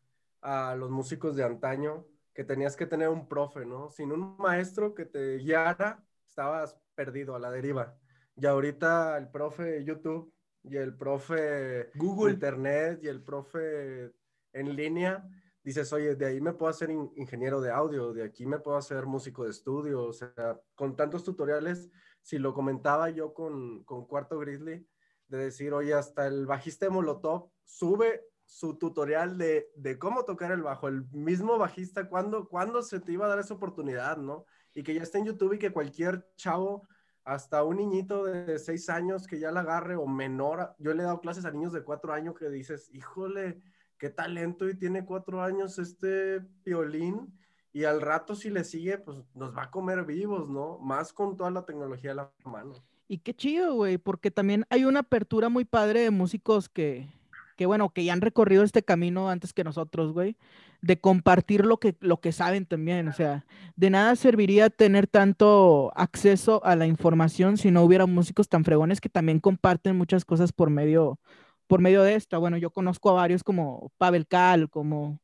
a 0.42 0.76
los 0.76 0.90
músicos 0.90 1.36
de 1.36 1.44
antaño, 1.44 2.06
que 2.34 2.44
tenías 2.44 2.76
que 2.76 2.86
tener 2.86 3.10
un 3.10 3.28
profe, 3.28 3.66
¿no? 3.66 3.90
Sin 3.90 4.12
un 4.12 4.36
maestro 4.38 4.94
que 4.94 5.06
te 5.06 5.38
guiara, 5.38 6.04
estabas 6.28 6.78
perdido 6.96 7.36
a 7.36 7.40
la 7.40 7.52
deriva. 7.52 7.98
Y 8.36 8.46
ahorita 8.46 9.18
el 9.18 9.30
profe 9.30 9.84
YouTube 9.84 10.34
y 10.64 10.78
el 10.78 10.96
profe 10.96 11.92
Google 11.96 12.34
Internet 12.34 13.00
y 13.04 13.08
el 13.08 13.24
profe 13.24 14.12
en 14.54 14.76
línea 14.76 15.28
dices, 15.66 15.92
oye, 15.94 16.16
de 16.16 16.28
ahí 16.28 16.40
me 16.40 16.54
puedo 16.54 16.70
hacer 16.70 16.92
ingeniero 16.92 17.60
de 17.60 17.72
audio, 17.72 18.14
de 18.14 18.24
aquí 18.24 18.46
me 18.46 18.60
puedo 18.60 18.78
hacer 18.78 19.08
músico 19.08 19.46
de 19.46 19.50
estudio, 19.50 20.04
o 20.04 20.14
sea, 20.14 20.62
con 20.76 20.96
tantos 20.96 21.24
tutoriales, 21.24 21.90
si 22.22 22.38
lo 22.38 22.54
comentaba 22.54 23.10
yo 23.10 23.34
con, 23.34 23.84
con 23.84 24.06
Cuarto 24.06 24.38
Grizzly, 24.38 24.88
de 25.28 25.38
decir, 25.38 25.74
oye, 25.74 25.96
hasta 25.96 26.28
el 26.28 26.46
bajista 26.46 26.86
de 26.86 26.92
Molotov 26.92 27.50
sube 27.64 28.22
su 28.46 28.78
tutorial 28.78 29.40
de, 29.40 29.72
de 29.76 29.98
cómo 29.98 30.24
tocar 30.24 30.52
el 30.52 30.62
bajo, 30.62 30.88
el 30.88 31.10
mismo 31.10 31.58
bajista, 31.58 32.08
¿cuándo, 32.08 32.48
¿cuándo 32.48 32.84
se 32.84 33.00
te 33.00 33.14
iba 33.14 33.26
a 33.26 33.30
dar 33.30 33.40
esa 33.40 33.56
oportunidad, 33.56 34.18
no? 34.18 34.46
Y 34.76 34.84
que 34.84 34.94
ya 34.94 35.02
está 35.02 35.18
en 35.18 35.26
YouTube 35.26 35.54
y 35.54 35.60
que 35.60 35.74
cualquier 35.74 36.28
chavo, 36.36 36.88
hasta 37.24 37.64
un 37.64 37.78
niñito 37.78 38.26
de 38.26 38.60
seis 38.60 38.88
años 38.88 39.26
que 39.26 39.40
ya 39.40 39.52
la 39.52 39.62
agarre 39.62 39.96
o 39.96 40.06
menor, 40.06 40.76
yo 40.78 40.94
le 40.94 41.02
he 41.02 41.06
dado 41.08 41.22
clases 41.22 41.46
a 41.46 41.52
niños 41.52 41.74
de 41.74 41.84
cuatro 41.84 42.14
años 42.14 42.36
que 42.38 42.50
dices, 42.50 42.88
híjole, 42.94 43.64
qué 43.98 44.10
talento 44.10 44.70
y 44.70 44.76
tiene 44.76 45.06
cuatro 45.06 45.42
años 45.42 45.80
este 45.80 46.42
violín 46.64 47.34
y 47.74 47.84
al 47.84 48.02
rato 48.02 48.36
si 48.36 48.50
le 48.50 48.64
sigue, 48.64 48.98
pues 48.98 49.18
nos 49.34 49.56
va 49.56 49.64
a 49.64 49.72
comer 49.72 50.06
vivos, 50.06 50.50
¿no? 50.50 50.80
Más 50.80 51.12
con 51.12 51.36
toda 51.36 51.52
la 51.52 51.66
tecnología 51.66 52.12
a 52.12 52.16
la 52.16 52.32
mano. 52.46 52.74
Y 53.08 53.18
qué 53.20 53.34
chido, 53.34 53.76
güey, 53.76 53.98
porque 53.98 54.32
también 54.32 54.66
hay 54.70 54.86
una 54.86 55.02
apertura 55.02 55.50
muy 55.50 55.66
padre 55.66 56.00
de 56.00 56.12
músicos 56.12 56.70
que, 56.70 57.10
que 57.56 57.66
bueno, 57.66 57.90
que 57.90 58.04
ya 58.04 58.14
han 58.14 58.22
recorrido 58.22 58.64
este 58.64 58.84
camino 58.84 59.30
antes 59.30 59.54
que 59.54 59.64
nosotros, 59.64 60.14
güey, 60.14 60.38
de 60.82 61.00
compartir 61.00 61.66
lo 61.66 61.78
que, 61.78 61.96
lo 62.00 62.22
que 62.22 62.32
saben 62.32 62.66
también. 62.66 63.08
O 63.08 63.14
sea, 63.14 63.46
de 63.76 63.90
nada 63.90 64.16
serviría 64.16 64.70
tener 64.70 65.08
tanto 65.08 65.92
acceso 65.96 66.64
a 66.64 66.76
la 66.76 66.88
información 66.88 67.58
si 67.58 67.72
no 67.72 67.84
hubiera 67.84 68.06
músicos 68.06 68.50
tan 68.50 68.64
fregones 68.64 69.02
que 69.02 69.10
también 69.10 69.40
comparten 69.40 69.98
muchas 69.98 70.26
cosas 70.26 70.52
por 70.52 70.70
medio, 70.70 71.20
por 71.68 71.82
medio 71.82 72.04
de 72.04 72.16
esta. 72.16 72.38
Bueno, 72.38 72.58
yo 72.58 72.72
conozco 72.72 73.10
a 73.10 73.14
varios 73.14 73.44
como 73.44 73.92
Pavel 73.98 74.28
Cal, 74.28 74.70
como 74.70 75.20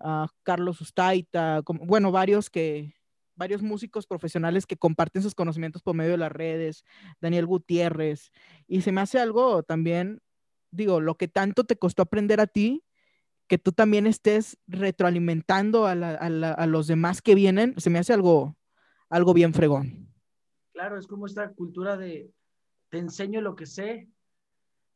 a 0.00 0.28
Carlos 0.42 0.80
Ustaita, 0.80 1.62
como, 1.64 1.84
bueno, 1.86 2.12
varios 2.12 2.50
que, 2.50 2.94
varios 3.34 3.62
músicos 3.62 4.06
profesionales 4.06 4.66
que 4.66 4.76
comparten 4.76 5.22
sus 5.22 5.34
conocimientos 5.34 5.82
por 5.82 5.94
medio 5.94 6.12
de 6.12 6.18
las 6.18 6.32
redes, 6.32 6.84
Daniel 7.20 7.46
Gutiérrez, 7.46 8.30
y 8.66 8.80
se 8.80 8.92
me 8.92 9.00
hace 9.02 9.18
algo 9.18 9.62
también, 9.62 10.20
digo, 10.70 11.00
lo 11.00 11.16
que 11.16 11.28
tanto 11.28 11.64
te 11.64 11.76
costó 11.76 12.02
aprender 12.02 12.40
a 12.40 12.46
ti, 12.46 12.82
que 13.46 13.58
tú 13.58 13.72
también 13.72 14.06
estés 14.06 14.58
retroalimentando 14.66 15.86
a, 15.86 15.92
a 15.92 16.66
los 16.66 16.86
demás 16.88 17.22
que 17.22 17.34
vienen, 17.34 17.74
se 17.76 17.90
me 17.90 18.00
hace 18.00 18.12
algo, 18.12 18.56
algo 19.08 19.34
bien 19.34 19.54
fregón. 19.54 20.12
Claro, 20.72 20.98
es 20.98 21.06
como 21.06 21.26
esta 21.26 21.52
cultura 21.52 21.96
de 21.96 22.30
te 22.88 22.98
enseño 22.98 23.40
lo 23.40 23.54
que 23.54 23.66
sé, 23.66 24.08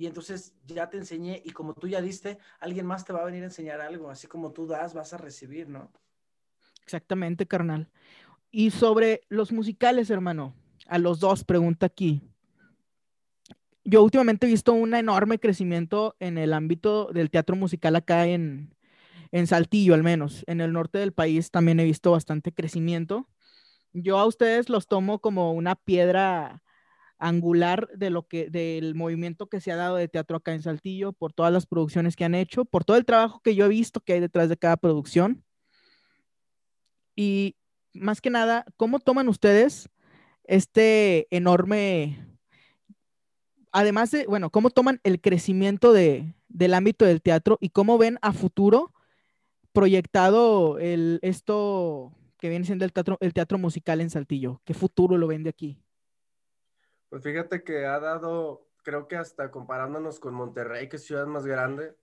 y 0.00 0.06
entonces 0.06 0.54
ya 0.66 0.88
te 0.88 0.96
enseñé 0.96 1.42
y 1.44 1.50
como 1.50 1.74
tú 1.74 1.86
ya 1.86 2.00
diste, 2.00 2.38
alguien 2.58 2.86
más 2.86 3.04
te 3.04 3.12
va 3.12 3.20
a 3.20 3.26
venir 3.26 3.42
a 3.42 3.48
enseñar 3.48 3.82
algo, 3.82 4.08
así 4.08 4.26
como 4.26 4.50
tú 4.50 4.66
das, 4.66 4.94
vas 4.94 5.12
a 5.12 5.18
recibir, 5.18 5.68
¿no? 5.68 5.92
Exactamente, 6.82 7.44
carnal. 7.46 7.90
Y 8.50 8.70
sobre 8.70 9.20
los 9.28 9.52
musicales, 9.52 10.08
hermano, 10.08 10.54
a 10.86 10.96
los 10.96 11.20
dos, 11.20 11.44
pregunta 11.44 11.84
aquí. 11.84 12.22
Yo 13.84 14.02
últimamente 14.02 14.46
he 14.46 14.50
visto 14.50 14.72
un 14.72 14.94
enorme 14.94 15.38
crecimiento 15.38 16.16
en 16.18 16.38
el 16.38 16.54
ámbito 16.54 17.10
del 17.12 17.28
teatro 17.28 17.54
musical 17.54 17.94
acá 17.94 18.26
en, 18.26 18.74
en 19.32 19.46
Saltillo, 19.46 19.92
al 19.92 20.02
menos. 20.02 20.44
En 20.46 20.62
el 20.62 20.72
norte 20.72 20.96
del 20.96 21.12
país 21.12 21.50
también 21.50 21.78
he 21.78 21.84
visto 21.84 22.12
bastante 22.12 22.52
crecimiento. 22.52 23.28
Yo 23.92 24.18
a 24.18 24.24
ustedes 24.24 24.70
los 24.70 24.86
tomo 24.86 25.18
como 25.18 25.52
una 25.52 25.74
piedra 25.74 26.62
angular 27.20 27.88
de 27.94 28.10
lo 28.10 28.26
que 28.26 28.50
del 28.50 28.94
movimiento 28.94 29.48
que 29.48 29.60
se 29.60 29.70
ha 29.70 29.76
dado 29.76 29.96
de 29.96 30.08
teatro 30.08 30.38
acá 30.38 30.52
en 30.52 30.62
Saltillo, 30.62 31.12
por 31.12 31.32
todas 31.32 31.52
las 31.52 31.66
producciones 31.66 32.16
que 32.16 32.24
han 32.24 32.34
hecho, 32.34 32.64
por 32.64 32.84
todo 32.84 32.96
el 32.96 33.04
trabajo 33.04 33.40
que 33.42 33.54
yo 33.54 33.66
he 33.66 33.68
visto 33.68 34.00
que 34.00 34.14
hay 34.14 34.20
detrás 34.20 34.48
de 34.48 34.56
cada 34.56 34.76
producción. 34.76 35.44
Y 37.14 37.56
más 37.92 38.20
que 38.20 38.30
nada, 38.30 38.64
¿cómo 38.76 38.98
toman 38.98 39.28
ustedes 39.28 39.88
este 40.44 41.28
enorme 41.30 42.30
además 43.72 44.10
de, 44.10 44.26
bueno, 44.26 44.50
cómo 44.50 44.70
toman 44.70 45.00
el 45.04 45.20
crecimiento 45.20 45.92
de, 45.92 46.34
del 46.48 46.74
ámbito 46.74 47.04
del 47.04 47.22
teatro 47.22 47.58
y 47.60 47.70
cómo 47.70 47.98
ven 47.98 48.18
a 48.22 48.32
futuro 48.32 48.92
proyectado 49.72 50.78
el, 50.78 51.18
esto 51.22 52.12
que 52.38 52.48
viene 52.48 52.64
siendo 52.64 52.84
el 52.84 52.92
teatro, 52.92 53.18
el 53.20 53.32
teatro 53.32 53.58
musical 53.58 54.00
en 54.00 54.10
Saltillo? 54.10 54.60
¿Qué 54.64 54.74
futuro 54.74 55.16
lo 55.16 55.26
ven 55.26 55.44
de 55.44 55.50
aquí? 55.50 55.78
Pues 57.10 57.24
fíjate 57.24 57.64
que 57.64 57.86
ha 57.86 57.98
dado, 57.98 58.68
creo 58.84 59.08
que 59.08 59.16
hasta 59.16 59.50
comparándonos 59.50 60.20
con 60.20 60.32
Monterrey, 60.32 60.88
que 60.88 60.94
es 60.96 61.04
ciudad 61.04 61.26
más 61.26 61.44
grande, 61.44 61.96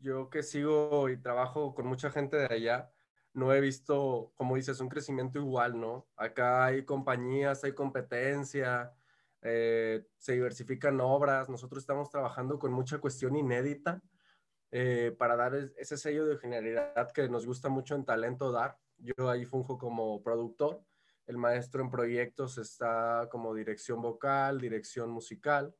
yo 0.00 0.28
que 0.28 0.42
sigo 0.42 1.08
y 1.08 1.16
trabajo 1.16 1.72
con 1.72 1.86
mucha 1.86 2.10
gente 2.10 2.36
de 2.36 2.52
allá, 2.52 2.90
no 3.32 3.54
he 3.54 3.60
visto, 3.60 4.32
como 4.34 4.56
dices, 4.56 4.80
un 4.80 4.88
crecimiento 4.88 5.38
igual, 5.38 5.80
¿no? 5.80 6.08
Acá 6.16 6.64
hay 6.64 6.84
compañías, 6.84 7.62
hay 7.62 7.74
competencia, 7.74 8.92
eh, 9.42 10.04
se 10.18 10.32
diversifican 10.32 11.00
obras, 11.00 11.48
nosotros 11.48 11.80
estamos 11.84 12.10
trabajando 12.10 12.58
con 12.58 12.72
mucha 12.72 12.98
cuestión 12.98 13.36
inédita 13.36 14.02
eh, 14.72 15.14
para 15.16 15.36
dar 15.36 15.54
ese 15.76 15.96
sello 15.96 16.26
de 16.26 16.38
generalidad 16.38 17.12
que 17.12 17.28
nos 17.28 17.46
gusta 17.46 17.68
mucho 17.68 17.94
en 17.94 18.04
talento 18.04 18.50
dar. 18.50 18.78
Yo 18.98 19.30
ahí 19.30 19.44
funjo 19.44 19.78
como 19.78 20.20
productor 20.24 20.82
el 21.30 21.38
maestro 21.38 21.80
en 21.80 21.90
proyectos 21.90 22.58
está 22.58 23.28
como 23.30 23.54
dirección 23.54 24.02
vocal, 24.02 24.60
dirección 24.60 25.10
musical, 25.10 25.72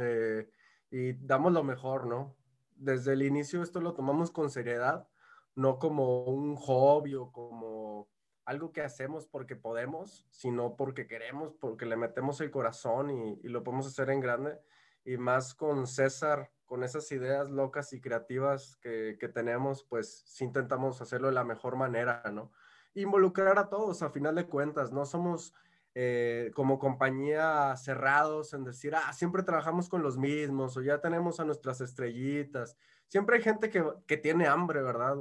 eh, 0.00 0.48
y 0.88 1.14
damos 1.14 1.52
lo 1.52 1.64
mejor, 1.64 2.06
¿no? 2.06 2.36
Desde 2.76 3.14
el 3.14 3.22
inicio 3.22 3.62
esto 3.62 3.80
lo 3.80 3.92
tomamos 3.92 4.30
con 4.30 4.50
seriedad, 4.50 5.08
no 5.56 5.80
como 5.80 6.22
un 6.24 6.54
hobby 6.54 7.16
o 7.16 7.32
como 7.32 8.08
algo 8.44 8.72
que 8.72 8.82
hacemos 8.82 9.26
porque 9.26 9.56
podemos, 9.56 10.26
sino 10.30 10.76
porque 10.76 11.08
queremos, 11.08 11.54
porque 11.54 11.84
le 11.84 11.96
metemos 11.96 12.40
el 12.40 12.52
corazón 12.52 13.10
y, 13.10 13.48
lo 13.48 13.64
podemos 13.64 13.88
hacer 13.88 14.10
en 14.10 14.20
grande. 14.20 14.60
Y 15.04 15.16
más 15.16 15.54
con 15.54 15.88
César, 15.88 16.52
con 16.66 16.84
esas 16.84 17.10
ideas 17.10 17.50
locas 17.50 17.92
y 17.92 18.00
creativas 18.00 18.76
que, 18.76 19.16
que 19.18 19.28
tenemos, 19.28 19.82
pues 19.82 20.22
sí 20.24 20.44
intentamos 20.44 21.02
hacerlo 21.02 21.26
de 21.26 21.34
la 21.34 21.42
mejor 21.42 21.74
manera, 21.74 22.22
¿no? 22.32 22.52
Involucrar 22.94 23.58
a 23.58 23.68
todos 23.68 24.02
a 24.02 24.10
final 24.10 24.34
de 24.34 24.46
cuentas, 24.46 24.92
no 24.92 25.06
somos 25.06 25.54
eh, 25.94 26.50
como 26.54 26.78
compañía 26.78 27.76
cerrados 27.76 28.54
en 28.54 28.64
decir, 28.64 28.94
ah, 28.94 29.12
siempre 29.12 29.42
trabajamos 29.42 29.88
con 29.88 30.02
los 30.02 30.16
mismos 30.16 30.76
o 30.76 30.82
ya 30.82 31.00
tenemos 31.00 31.38
a 31.38 31.44
nuestras 31.44 31.80
estrellitas. 31.80 32.76
Siempre 33.08 33.36
hay 33.36 33.42
gente 33.42 33.68
que, 33.68 33.84
que 34.06 34.16
tiene 34.16 34.46
hambre, 34.46 34.82
¿verdad? 34.82 35.16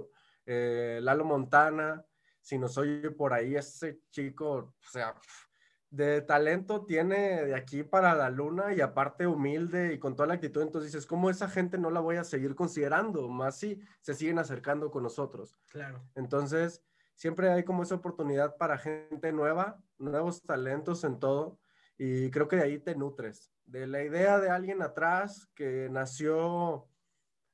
Eh, 0.46 1.00
Lalo 1.02 1.26
Montana, 1.26 2.06
si 2.40 2.58
nos 2.58 2.78
oye 2.78 3.12
por 3.12 3.34
ahí, 3.34 3.56
ese 3.56 4.00
chico, 4.12 4.50
o 4.54 4.90
sea, 4.90 5.14
de 5.90 6.22
talento 6.22 6.86
tiene 6.86 7.44
de 7.44 7.54
aquí 7.54 7.84
para 7.84 8.16
la 8.16 8.30
luna 8.30 8.74
y 8.74 8.80
aparte 8.80 9.28
humilde 9.28 9.94
y 9.94 10.00
con 10.00 10.16
toda 10.16 10.28
la 10.28 10.36
actitud, 10.36 10.62
entonces 10.62 10.94
dices, 10.94 11.06
¿cómo 11.06 11.30
esa 11.30 11.50
gente 11.50 11.78
no 11.78 11.92
la 11.92 12.00
voy 12.00 12.16
a 12.16 12.24
seguir 12.24 12.56
considerando? 12.56 13.28
Más 13.28 13.58
si 13.58 13.80
se 14.00 14.14
siguen 14.14 14.40
acercando 14.40 14.90
con 14.90 15.04
nosotros. 15.04 15.60
Claro. 15.70 16.02
Entonces, 16.16 16.82
siempre 17.22 17.52
hay 17.52 17.64
como 17.64 17.84
esa 17.84 17.94
oportunidad 17.94 18.58
para 18.58 18.80
gente 18.80 19.32
nueva, 19.32 19.80
nuevos 20.00 20.42
talentos 20.42 21.04
en 21.04 21.20
todo. 21.20 21.60
Y 21.96 22.32
creo 22.32 22.48
que 22.48 22.56
de 22.56 22.64
ahí 22.64 22.80
te 22.80 22.96
nutres, 22.96 23.52
de 23.64 23.86
la 23.86 24.02
idea 24.02 24.40
de 24.40 24.50
alguien 24.50 24.82
atrás 24.82 25.48
que 25.54 25.88
nació 25.92 26.88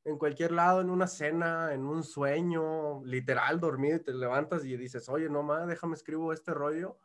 en 0.05 0.17
cualquier 0.17 0.53
lado, 0.53 0.79
en 0.79 0.89
una 0.89 1.05
cena, 1.05 1.73
en 1.73 1.85
un 1.85 2.05
sueño, 2.05 3.03
literal, 3.03 3.59
dormido 3.59 3.97
y 3.97 4.03
te 4.05 4.13
levantas 4.13 4.63
y 4.63 4.77
dices, 4.77 5.09
oye, 5.09 5.27
no 5.27 5.43
más, 5.43 5.67
déjame 5.67 5.95
escribo 5.95 6.31
este 6.31 6.53
rollo, 6.53 6.97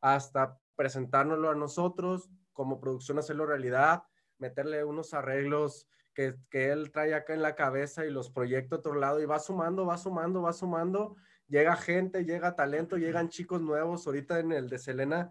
hasta 0.00 0.58
presentárnoslo 0.74 1.50
a 1.50 1.54
nosotros, 1.54 2.28
como 2.52 2.80
producción 2.80 3.20
hacerlo 3.20 3.46
realidad, 3.46 4.02
meterle 4.38 4.82
unos 4.82 5.14
arreglos 5.14 5.86
que, 6.14 6.34
que 6.50 6.72
él 6.72 6.90
trae 6.90 7.14
acá 7.14 7.32
en 7.32 7.42
la 7.42 7.54
cabeza 7.54 8.04
y 8.04 8.10
los 8.10 8.28
proyecta 8.28 8.74
a 8.74 8.78
otro 8.80 8.96
lado 8.96 9.20
y 9.20 9.24
va 9.24 9.38
sumando, 9.38 9.86
va 9.86 9.96
sumando, 9.98 10.42
va 10.42 10.52
sumando, 10.52 11.14
llega 11.52 11.76
gente, 11.76 12.24
llega 12.24 12.56
talento, 12.56 12.96
llegan 12.96 13.28
chicos 13.28 13.60
nuevos, 13.60 14.06
ahorita 14.06 14.40
en 14.40 14.52
el 14.52 14.70
de 14.70 14.78
Selena 14.78 15.30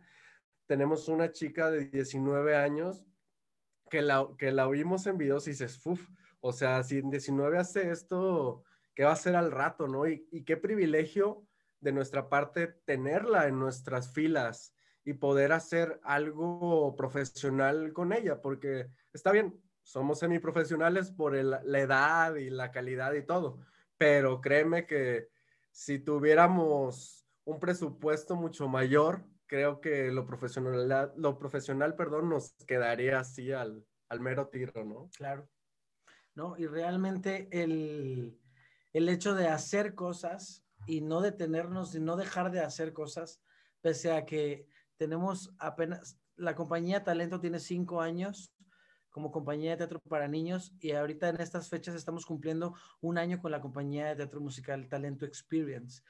tenemos 0.68 1.08
una 1.08 1.32
chica 1.32 1.72
de 1.72 1.86
19 1.86 2.56
años 2.56 3.04
que 3.90 4.04
la, 4.04 4.28
que 4.38 4.52
la 4.52 4.68
oímos 4.68 5.08
en 5.08 5.18
videos 5.18 5.48
y 5.48 5.52
dices, 5.52 5.82
uff, 5.84 6.08
o 6.40 6.54
sea, 6.54 6.84
si 6.84 7.00
en 7.00 7.10
19 7.10 7.58
hace 7.58 7.90
esto, 7.90 8.64
¿qué 8.94 9.04
va 9.04 9.10
a 9.10 9.14
hacer 9.14 9.36
al 9.36 9.52
rato, 9.52 9.88
no? 9.88 10.08
Y, 10.08 10.44
qué 10.46 10.58
privilegio 10.58 11.44
de 11.80 11.92
nuestra 11.92 12.30
parte 12.30 12.68
tenerla 12.86 13.48
en 13.48 13.58
nuestras 13.58 14.14
filas 14.14 14.76
y 15.04 15.14
poder 15.14 15.52
hacer 15.52 16.00
algo 16.04 16.96
profesional 16.96 17.94
con 17.94 18.14
ella, 18.14 18.40
porque 18.40 18.92
está 19.12 19.32
bien, 19.32 19.60
somos 19.82 20.20
semiprofesionales 20.20 21.10
por 21.10 21.34
la 21.34 21.80
edad 21.80 22.36
y 22.36 22.52
la 22.52 22.72
calidad 22.72 23.14
y 23.14 23.26
todo, 23.26 23.60
pero 23.98 24.40
créeme 24.40 24.86
que 24.86 25.31
si 25.72 26.00
tuviéramos 26.00 27.26
un 27.46 27.60
presupuesto 27.60 28.36
mucho 28.36 28.68
mayor, 28.68 29.26
creo 29.48 29.82
que 29.82 30.12
lo 30.12 30.26
profesional, 30.26 31.14
lo 31.16 31.38
profesional, 31.38 31.96
perdón, 31.96 32.30
nos 32.30 32.54
quedaría 32.68 33.20
así 33.20 33.52
al, 33.52 33.86
al 34.10 34.20
mero 34.20 34.48
tiro, 34.48 34.84
¿no? 34.86 35.10
Claro. 35.16 35.50
¿no? 36.36 36.58
Y 36.58 36.68
realmente 36.68 37.48
el, 37.52 38.38
hecho 38.94 39.36
de 39.36 39.48
hacer 39.48 39.96
cosas 39.96 40.64
y 40.88 41.02
no 41.02 41.22
detenernos 41.22 41.96
y 41.96 42.00
no 42.00 42.16
dejar 42.16 42.52
de 42.52 42.62
hacer 42.62 42.94
cosas, 42.94 43.42
pese 43.82 44.12
a 44.12 44.26
que 44.26 44.68
tenemos 44.98 45.54
apenas, 45.60 46.18
la 46.36 46.56
compañía 46.56 47.04
Talento 47.04 47.40
tiene 47.40 47.60
cinco 47.60 48.02
años 48.02 48.54
como 49.12 49.32
compañía 49.32 49.72
de 49.72 49.78
teatro 49.78 50.00
para 50.10 50.28
niños 50.28 50.74
y 50.80 50.92
ahorita 50.92 51.30
en 51.30 51.40
estas 51.40 51.70
fechas 51.70 51.96
estamos 51.96 52.26
cumpliendo 52.26 52.74
un 53.02 53.18
año 53.18 53.40
con 53.40 53.52
la 53.52 53.62
compañía 53.62 54.08
de 54.08 54.16
teatro 54.16 54.42
musical 54.42 54.88
Talento 54.88 55.26
Experience. 55.26 56.02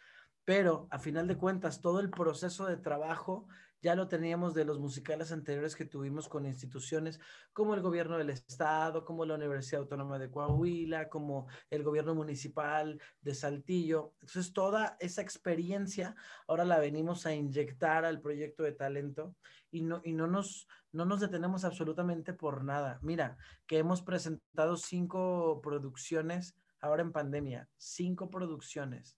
Pero 0.45 0.87
a 0.89 0.99
final 0.99 1.27
de 1.27 1.37
cuentas, 1.37 1.81
todo 1.81 1.99
el 1.99 2.09
proceso 2.09 2.65
de 2.65 2.77
trabajo 2.77 3.47
ya 3.81 3.95
lo 3.95 4.07
teníamos 4.07 4.53
de 4.53 4.63
los 4.63 4.79
musicales 4.79 5.31
anteriores 5.31 5.75
que 5.75 5.85
tuvimos 5.85 6.29
con 6.29 6.45
instituciones 6.45 7.19
como 7.51 7.73
el 7.73 7.81
gobierno 7.81 8.17
del 8.17 8.29
estado, 8.29 9.03
como 9.05 9.25
la 9.25 9.35
Universidad 9.35 9.81
Autónoma 9.81 10.19
de 10.19 10.29
Coahuila, 10.29 11.09
como 11.09 11.47
el 11.69 11.83
gobierno 11.83 12.13
municipal 12.13 13.01
de 13.21 13.33
Saltillo. 13.33 14.13
Entonces, 14.21 14.53
toda 14.53 14.97
esa 14.99 15.21
experiencia 15.21 16.15
ahora 16.47 16.63
la 16.63 16.79
venimos 16.79 17.25
a 17.25 17.33
inyectar 17.33 18.05
al 18.05 18.21
proyecto 18.21 18.63
de 18.63 18.73
talento 18.73 19.35
y 19.71 19.81
no, 19.81 20.01
y 20.03 20.13
no, 20.13 20.27
nos, 20.27 20.67
no 20.91 21.05
nos 21.05 21.19
detenemos 21.19 21.63
absolutamente 21.65 22.33
por 22.33 22.63
nada. 22.63 22.99
Mira, 23.01 23.37
que 23.65 23.77
hemos 23.77 24.01
presentado 24.01 24.77
cinco 24.77 25.61
producciones 25.63 26.55
ahora 26.79 27.01
en 27.01 27.11
pandemia, 27.11 27.69
cinco 27.77 28.29
producciones. 28.29 29.17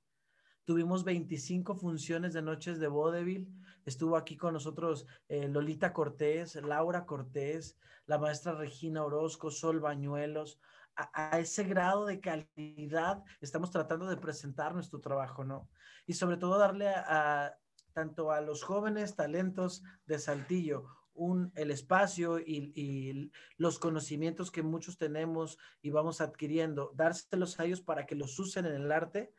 Tuvimos 0.66 1.04
25 1.04 1.76
funciones 1.76 2.34
de 2.34 2.42
noches 2.42 2.80
de 2.80 2.88
vodevil 2.88 3.52
Estuvo 3.86 4.16
aquí 4.16 4.38
con 4.38 4.54
nosotros 4.54 5.06
eh, 5.28 5.48
Lolita 5.48 5.92
Cortés, 5.94 6.56
Laura 6.56 7.06
Cortés, 7.06 7.78
la 8.06 8.18
maestra 8.18 8.54
Regina 8.54 9.04
Orozco, 9.04 9.52
Sol 9.52 9.80
Bañuelos. 9.80 10.60
A, 10.96 11.40
ese 11.40 11.64
grado 11.64 12.06
de 12.06 12.20
calidad 12.20 13.24
estamos 13.42 13.72
tratando 13.72 14.06
de 14.08 14.18
presentar 14.18 14.74
nuestro 14.74 15.00
trabajo, 15.02 15.44
¿no? 15.44 15.68
Y 16.06 16.14
sobre 16.14 16.38
todo 16.38 16.58
darle 16.58 16.88
a, 16.88 17.58
tanto 17.94 18.32
a 18.32 18.42
los 18.42 18.64
jóvenes 18.64 19.16
talentos 19.16 19.84
de 20.06 20.20
Saltillo 20.20 20.86
un, 21.16 21.52
el 21.56 21.72
espacio 21.72 22.40
y, 22.40 23.32
los 23.58 23.80
conocimientos 23.80 24.52
que 24.52 24.64
muchos 24.64 24.98
tenemos 24.98 25.58
y 25.82 25.92
vamos 25.92 26.22
adquiriendo, 26.22 26.92
dárselos 26.96 27.60
a 27.60 27.66
ellos 27.66 27.82
para 27.82 28.06
que 28.06 28.16
los 28.16 28.38
usen 28.40 28.66
en 28.66 28.74
el 28.74 28.92
arte. 28.92 29.34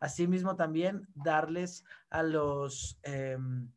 Asimismo, 0.00 0.56
también 0.56 1.08
darles 1.14 1.84
a 2.10 2.22
los, 2.22 2.98
em, 3.02 3.70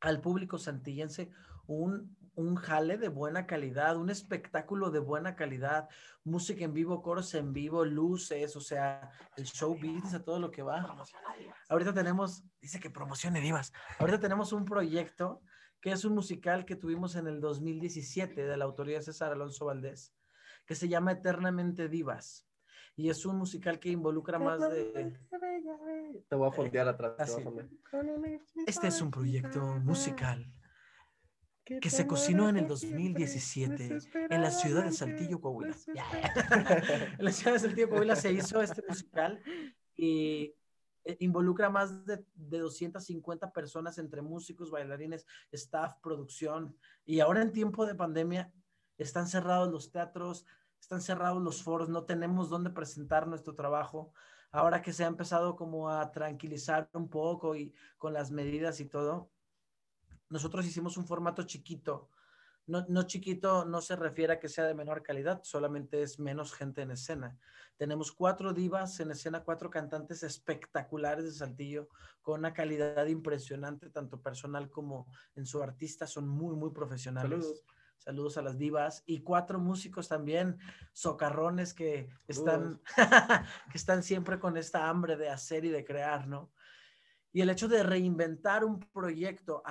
al 0.00 0.20
público 0.20 0.58
santillense 0.58 1.30
un, 1.66 2.16
un 2.36 2.56
jale 2.56 2.98
de 2.98 3.08
buena 3.08 3.46
calidad, 3.46 3.96
un 3.96 4.10
espectáculo 4.10 4.90
de 4.90 4.98
buena 4.98 5.36
calidad, 5.36 5.88
música 6.24 6.64
en 6.64 6.74
vivo, 6.74 7.02
coros 7.02 7.34
en 7.34 7.52
vivo, 7.52 7.84
luces, 7.84 8.56
o 8.56 8.60
sea, 8.60 9.10
el 9.36 9.44
show 9.44 9.74
business, 9.74 10.14
a 10.14 10.24
todo 10.24 10.38
lo 10.38 10.50
que 10.50 10.62
va. 10.62 10.96
Ahorita 11.68 11.92
tenemos, 11.92 12.44
dice 12.60 12.80
que 12.80 12.90
promocione 12.90 13.40
divas, 13.40 13.72
ahorita 13.98 14.20
tenemos 14.20 14.52
un 14.52 14.64
proyecto 14.64 15.42
que 15.80 15.92
es 15.92 16.04
un 16.04 16.14
musical 16.14 16.64
que 16.64 16.76
tuvimos 16.76 17.14
en 17.14 17.26
el 17.26 17.40
2017 17.40 18.46
de 18.46 18.56
la 18.56 18.64
autoría 18.64 19.02
César 19.02 19.32
Alonso 19.32 19.66
Valdés, 19.66 20.14
que 20.66 20.74
se 20.74 20.88
llama 20.88 21.12
Eternamente 21.12 21.88
Divas. 21.88 22.48
Y 22.96 23.10
es 23.10 23.26
un 23.26 23.36
musical 23.36 23.80
que 23.80 23.90
involucra 23.90 24.38
más 24.38 24.60
de... 24.60 25.18
Te 26.28 26.36
voy 26.36 26.48
a 26.48 26.52
fondear 26.52 26.86
atrás. 26.86 27.36
Este 28.66 28.86
es 28.86 29.02
un 29.02 29.10
proyecto 29.10 29.60
musical 29.80 30.46
que 31.64 31.90
se 31.90 32.06
cocinó 32.06 32.48
en 32.48 32.58
el 32.58 32.68
2017 32.68 33.98
en 34.30 34.42
la 34.42 34.50
ciudad 34.50 34.84
de 34.84 34.92
Saltillo, 34.92 35.40
Coahuila. 35.40 35.74
en 37.18 37.24
la 37.24 37.32
ciudad 37.32 37.54
de 37.54 37.58
Saltillo, 37.58 37.88
Coahuila 37.88 38.16
se 38.16 38.32
hizo 38.32 38.60
este 38.60 38.82
musical 38.86 39.42
y 39.96 40.54
eh, 41.04 41.16
involucra 41.20 41.70
más 41.70 42.04
de, 42.04 42.24
de, 42.34 42.58
250 42.58 43.52
personas 43.52 43.98
entre 43.98 44.20
músicos, 44.20 44.70
bailarines, 44.70 45.26
staff, 45.52 45.94
producción. 46.02 46.76
Y 47.06 47.20
ahora 47.20 47.40
en 47.40 47.52
tiempo 47.52 47.86
de 47.86 47.94
pandemia 47.94 48.52
están 48.98 49.26
cerrados 49.26 49.70
los 49.70 49.90
teatros, 49.90 50.46
están 50.80 51.00
cerrados 51.00 51.42
los 51.42 51.62
foros, 51.62 51.88
no 51.88 52.04
tenemos 52.04 52.50
dónde 52.50 52.70
presentar 52.70 53.26
nuestro 53.26 53.54
trabajo. 53.54 54.12
Ahora 54.50 54.82
que 54.82 54.92
se 54.92 55.04
ha 55.04 55.08
empezado 55.08 55.56
como 55.56 55.88
a 55.88 56.12
tranquilizar 56.12 56.88
un 56.92 57.08
poco 57.08 57.56
y 57.56 57.74
con 57.96 58.12
las 58.12 58.30
medidas 58.30 58.80
y 58.80 58.84
todo, 58.84 59.30
nosotros 60.28 60.66
hicimos 60.66 60.96
un 60.96 61.06
formato 61.06 61.42
chiquito. 61.42 62.10
No, 62.66 62.84
no 62.88 63.02
chiquito 63.02 63.66
no 63.66 63.82
se 63.82 63.94
refiere 63.94 64.32
a 64.32 64.40
que 64.40 64.48
sea 64.48 64.64
de 64.64 64.74
menor 64.74 65.02
calidad, 65.02 65.42
solamente 65.42 66.02
es 66.02 66.18
menos 66.18 66.54
gente 66.54 66.80
en 66.82 66.92
escena. 66.92 67.38
Tenemos 67.76 68.12
cuatro 68.12 68.52
divas 68.52 68.98
en 69.00 69.10
escena, 69.10 69.42
cuatro 69.42 69.68
cantantes 69.68 70.22
espectaculares 70.22 71.24
de 71.24 71.32
Saltillo, 71.32 71.88
con 72.22 72.40
una 72.40 72.54
calidad 72.54 73.04
impresionante, 73.06 73.90
tanto 73.90 74.22
personal 74.22 74.70
como 74.70 75.06
en 75.34 75.44
su 75.44 75.62
artista, 75.62 76.06
son 76.06 76.26
muy, 76.26 76.56
muy 76.56 76.70
profesionales. 76.70 77.62
Saludos 77.98 78.36
a 78.36 78.42
las 78.42 78.58
divas 78.58 79.02
y 79.06 79.20
cuatro 79.22 79.58
músicos 79.58 80.08
también, 80.08 80.58
socarrones 80.92 81.72
que 81.72 82.10
están, 82.28 82.80
que 83.72 83.78
están 83.78 84.02
siempre 84.02 84.38
con 84.38 84.56
esta 84.56 84.88
hambre 84.88 85.16
de 85.16 85.30
hacer 85.30 85.64
y 85.64 85.70
de 85.70 85.84
crear, 85.84 86.28
¿no? 86.28 86.52
Y 87.32 87.40
el 87.40 87.50
hecho 87.50 87.66
de 87.66 87.82
reinventar 87.82 88.64
un 88.64 88.78
proyecto, 88.78 89.62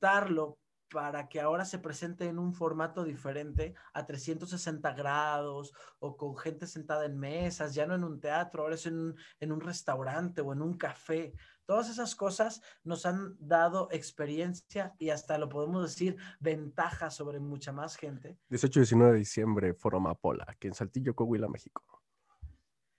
adaptarlo 0.00 0.58
para 0.92 1.28
que 1.28 1.40
ahora 1.40 1.64
se 1.64 1.78
presente 1.78 2.26
en 2.26 2.40
un 2.40 2.52
formato 2.52 3.04
diferente, 3.04 3.74
a 3.92 4.06
360 4.06 4.92
grados 4.94 5.72
o 6.00 6.16
con 6.16 6.36
gente 6.36 6.66
sentada 6.66 7.06
en 7.06 7.16
mesas, 7.16 7.74
ya 7.74 7.86
no 7.86 7.94
en 7.94 8.02
un 8.02 8.18
teatro, 8.18 8.62
ahora 8.62 8.74
es 8.74 8.86
en 8.86 9.14
en 9.38 9.52
un 9.52 9.60
restaurante 9.60 10.40
o 10.40 10.52
en 10.52 10.62
un 10.62 10.76
café. 10.76 11.32
Todas 11.64 11.88
esas 11.88 12.16
cosas 12.16 12.60
nos 12.82 13.06
han 13.06 13.36
dado 13.38 13.88
experiencia 13.92 14.92
y 14.98 15.10
hasta 15.10 15.38
lo 15.38 15.48
podemos 15.48 15.84
decir, 15.84 16.16
ventaja 16.40 17.08
sobre 17.10 17.38
mucha 17.38 17.70
más 17.72 17.94
gente. 17.94 18.36
18 18.48 18.80
y 18.80 18.82
19 18.82 19.12
de 19.12 19.18
diciembre, 19.18 19.74
Foro 19.74 20.00
Mapola, 20.00 20.44
aquí 20.48 20.66
en 20.66 20.74
Saltillo, 20.74 21.14
Coahuila, 21.14 21.46
México. 21.48 21.84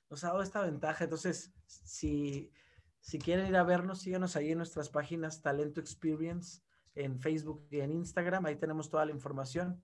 Nos 0.09 0.23
ha 0.23 0.27
dado 0.27 0.41
esta 0.43 0.61
ventaja. 0.61 1.03
Entonces, 1.03 1.51
si, 1.65 2.53
si 3.01 3.19
quieren 3.19 3.47
ir 3.47 3.57
a 3.57 3.63
vernos, 3.63 3.99
síganos 3.99 4.37
ahí 4.37 4.51
en 4.51 4.59
nuestras 4.59 4.89
páginas 4.89 5.41
Talento 5.41 5.81
Experience 5.81 6.61
en 6.95 7.19
Facebook 7.19 7.65
y 7.69 7.80
en 7.80 7.91
Instagram. 7.91 8.45
Ahí 8.45 8.56
tenemos 8.56 8.89
toda 8.89 9.06
la 9.06 9.12
información. 9.12 9.82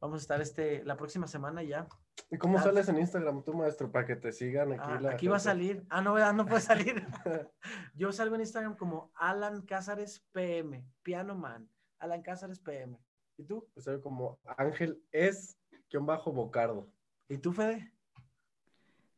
Vamos 0.00 0.20
a 0.20 0.22
estar 0.22 0.40
este, 0.42 0.84
la 0.84 0.96
próxima 0.96 1.26
semana 1.26 1.62
ya. 1.62 1.88
¿Y 2.30 2.36
cómo 2.36 2.58
sales 2.58 2.88
en 2.88 2.98
Instagram 2.98 3.42
tú, 3.42 3.54
maestro, 3.54 3.90
para 3.90 4.04
que 4.04 4.16
te 4.16 4.32
sigan 4.32 4.72
aquí? 4.72 5.06
Ah, 5.06 5.10
aquí 5.10 5.28
va 5.28 5.36
a 5.36 5.40
salir. 5.40 5.86
Ah, 5.88 6.02
no, 6.02 6.32
no 6.32 6.46
puede 6.46 6.60
salir. 6.60 7.06
Yo 7.94 8.12
salgo 8.12 8.34
en 8.34 8.42
Instagram 8.42 8.76
como 8.76 9.10
Alan 9.14 9.62
Cázares 9.62 10.20
PM, 10.32 10.86
Piano 11.02 11.34
Man. 11.34 11.70
Alan 11.98 12.22
Cázares 12.22 12.58
PM. 12.60 12.98
¿Y 13.38 13.44
tú? 13.44 13.66
Yo 13.74 13.82
soy 13.82 14.00
como 14.00 14.38
Ángel 14.56 15.02
es 15.12 15.58
guion 15.90 16.04
bajo 16.04 16.32
Bocardo. 16.32 16.90
¿Y 17.28 17.38
tú, 17.38 17.52
Fede? 17.52 17.92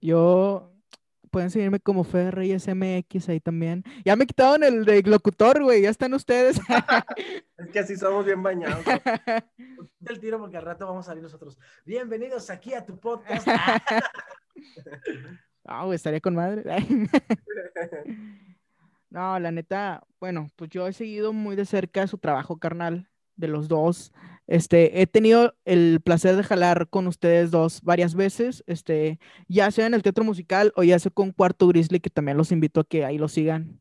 Yo 0.01 0.73
pueden 1.29 1.51
seguirme 1.51 1.81
como 1.81 2.05
Fede 2.05 2.31
Reyes 2.31 2.67
MX 2.67 3.29
ahí 3.29 3.41
también. 3.41 3.85
Ya 4.05 4.17
me 4.17 4.27
quitaron 4.27 4.65
el 4.65 4.85
de 4.85 5.03
locutor, 5.03 5.63
güey, 5.63 5.83
ya 5.83 5.91
están 5.91 6.15
ustedes. 6.15 6.59
Es 7.59 7.71
que 7.73 7.81
así 7.81 7.97
somos 7.97 8.25
bien 8.25 8.43
bañados. 8.43 8.85
El 10.07 10.21
tiro 10.21 10.39
porque 10.39 10.57
al 10.57 10.63
rato 10.65 10.87
vamos 10.87 11.07
a 11.07 11.11
salir 11.11 11.25
nosotros. 11.25 11.59
Bienvenidos 11.85 12.51
aquí 12.51 12.75
a 12.75 12.85
tu 12.85 12.99
podcast. 12.99 13.47
Ah, 15.71 15.85
güey, 15.85 15.97
estaría 15.97 16.19
con 16.19 16.35
madre. 16.35 16.65
No, 19.11 19.39
la 19.39 19.51
neta, 19.51 20.03
bueno, 20.19 20.49
pues 20.57 20.71
yo 20.71 20.87
he 20.87 20.95
seguido 20.95 21.35
muy 21.35 21.57
de 21.57 21.67
cerca 21.67 22.07
su 22.07 22.17
trabajo 22.17 22.57
carnal 22.57 23.11
de 23.37 23.49
los 23.49 23.69
dos. 23.69 24.13
Este, 24.49 25.03
he 25.03 25.07
tenido 25.07 25.55
el 25.67 26.01
placer 26.03 26.35
de 26.35 26.43
jalar 26.43 26.89
con 26.89 27.07
ustedes 27.07 27.51
dos 27.51 27.83
varias 27.83 28.15
veces, 28.15 28.65
este, 28.67 29.21
ya 29.47 29.71
sea 29.71 29.87
en 29.87 29.93
el 29.93 30.03
teatro 30.03 30.25
musical 30.25 30.73
o 30.75 30.83
ya 30.83 30.99
sea 30.99 31.11
con 31.11 31.33
Cuarto 31.33 31.69
Grizzly, 31.69 32.01
que 32.01 32.09
también 32.09 32.39
los 32.39 32.51
invito 32.51 32.81
a 32.81 32.85
que 32.85 33.05
ahí 33.05 33.19
lo 33.19 33.29
sigan 33.29 33.79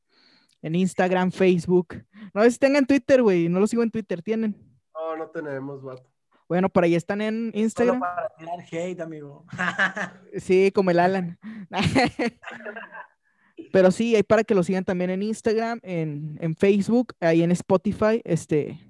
en 0.61 0.75
Instagram, 0.75 1.31
Facebook. 1.31 2.03
No 2.33 2.43
sé 2.43 2.51
si 2.51 2.59
tengan 2.59 2.85
Twitter, 2.85 3.23
güey, 3.23 3.47
no 3.47 3.61
lo 3.61 3.67
sigo 3.67 3.81
en 3.81 3.91
Twitter, 3.91 4.21
¿tienen? 4.21 4.57
No, 4.93 5.15
no 5.15 5.29
tenemos, 5.29 5.81
vato. 5.81 6.11
Bueno, 6.49 6.67
por 6.67 6.83
ahí 6.83 6.95
están 6.95 7.21
en 7.21 7.51
Solo 7.51 7.61
Instagram. 7.61 7.99
para 8.01 8.29
tirar 8.37 8.59
hate, 8.69 8.99
amigo. 8.99 9.45
Sí, 10.37 10.71
como 10.73 10.91
el 10.91 10.99
Alan. 10.99 11.39
Pero 13.71 13.91
sí, 13.91 14.17
hay 14.17 14.23
para 14.23 14.43
que 14.43 14.53
lo 14.53 14.63
sigan 14.63 14.83
también 14.83 15.11
en 15.11 15.23
Instagram, 15.23 15.79
en, 15.83 16.37
en 16.41 16.55
Facebook, 16.57 17.13
ahí 17.21 17.41
en 17.41 17.51
Spotify. 17.51 18.21
Este, 18.23 18.86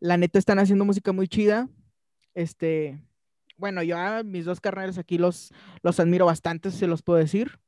la 0.00 0.16
neta 0.16 0.38
están 0.38 0.58
haciendo 0.58 0.84
música 0.84 1.12
muy 1.12 1.28
chida. 1.28 1.68
Este, 2.34 3.00
bueno, 3.56 3.82
yo 3.82 3.96
a 3.96 4.22
mis 4.22 4.46
dos 4.46 4.60
carnales 4.60 4.98
aquí 4.98 5.18
los, 5.18 5.52
los 5.82 6.00
admiro 6.00 6.26
bastante, 6.26 6.70
se 6.70 6.86
los 6.86 7.02
puedo 7.02 7.18
decir. 7.18 7.60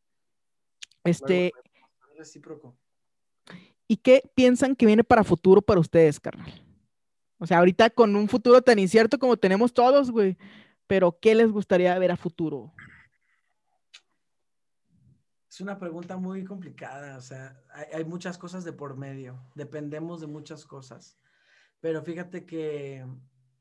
Este, 1.05 1.53
recíproco. 2.17 2.77
¿y 3.87 3.97
qué 3.99 4.23
piensan 4.35 4.75
que 4.75 4.87
viene 4.87 5.05
para 5.05 5.23
futuro 5.23 5.61
para 5.61 5.81
ustedes, 5.81 6.19
carnal? 6.19 6.51
O 7.39 7.47
sea, 7.47 7.59
ahorita 7.59 7.91
con 7.91 8.17
un 8.17 8.29
futuro 8.29 8.63
tan 8.63 8.79
incierto 8.79 9.19
como 9.19 9.37
tenemos 9.37 9.75
todos, 9.75 10.11
güey. 10.11 10.39
Pero, 10.87 11.19
¿qué 11.21 11.35
les 11.35 11.51
gustaría 11.51 11.99
ver 11.99 12.11
a 12.11 12.17
futuro? 12.17 12.73
Es 15.51 15.61
una 15.61 15.79
pregunta 15.79 16.17
muy 16.17 16.45
complicada, 16.45 17.19
o 17.19 17.21
sea, 17.21 17.61
hay, 17.75 17.85
hay 17.93 18.05
muchas 18.07 18.39
cosas 18.39 18.65
de 18.65 18.73
por 18.73 18.97
medio, 18.97 19.39
dependemos 19.55 20.23
de 20.23 20.27
muchas 20.27 20.65
cosas, 20.65 21.19
pero 21.83 22.01
fíjate 22.03 22.47
que, 22.47 23.05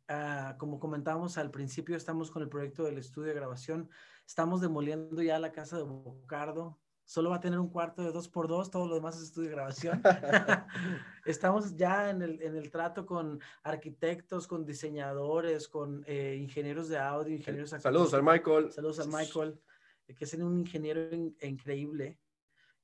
ah, 0.07 0.55
como 0.59 0.79
comentábamos 0.79 1.39
al 1.39 1.49
principio, 1.49 1.97
estamos 1.97 2.29
con 2.29 2.43
el 2.43 2.49
proyecto 2.49 2.83
del 2.83 2.99
estudio 2.99 3.29
de 3.29 3.33
grabación, 3.33 3.89
estamos 4.27 4.61
demoliendo 4.61 5.23
ya 5.23 5.39
la 5.39 5.51
casa 5.51 5.77
de 5.77 5.83
Bocardo, 5.83 6.79
solo 7.03 7.31
va 7.31 7.37
a 7.37 7.39
tener 7.41 7.57
un 7.57 7.69
cuarto 7.69 8.03
de 8.03 8.11
dos 8.11 8.29
por 8.29 8.47
dos, 8.47 8.69
todo 8.69 8.85
lo 8.87 8.93
demás 8.93 9.17
es 9.17 9.23
estudio 9.23 9.49
de 9.49 9.55
grabación. 9.55 10.01
estamos 11.25 11.75
ya 11.75 12.11
en 12.11 12.21
el, 12.21 12.39
en 12.43 12.55
el 12.55 12.69
trato 12.69 13.07
con 13.07 13.39
arquitectos, 13.63 14.47
con 14.47 14.65
diseñadores, 14.67 15.67
con 15.67 16.03
eh, 16.05 16.37
ingenieros 16.39 16.89
de 16.89 16.99
audio, 16.99 17.35
ingenieros 17.35 17.71
Saludos 17.71 18.13
al. 18.13 18.21
Michael. 18.21 18.71
Saludos 18.71 18.99
al 18.99 19.07
Michael, 19.07 19.59
eh, 20.07 20.13
que 20.13 20.25
es 20.25 20.33
un 20.35 20.59
ingeniero 20.59 21.13
in- 21.13 21.35
increíble. 21.41 22.19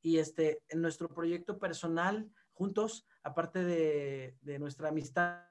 Y 0.02 0.18
este, 0.18 0.64
en 0.70 0.82
nuestro 0.82 1.08
proyecto 1.10 1.60
personal, 1.60 2.28
juntos, 2.54 3.06
aparte 3.28 3.64
de, 3.64 4.60
nuestra 4.60 4.90
amistad, 4.90 5.44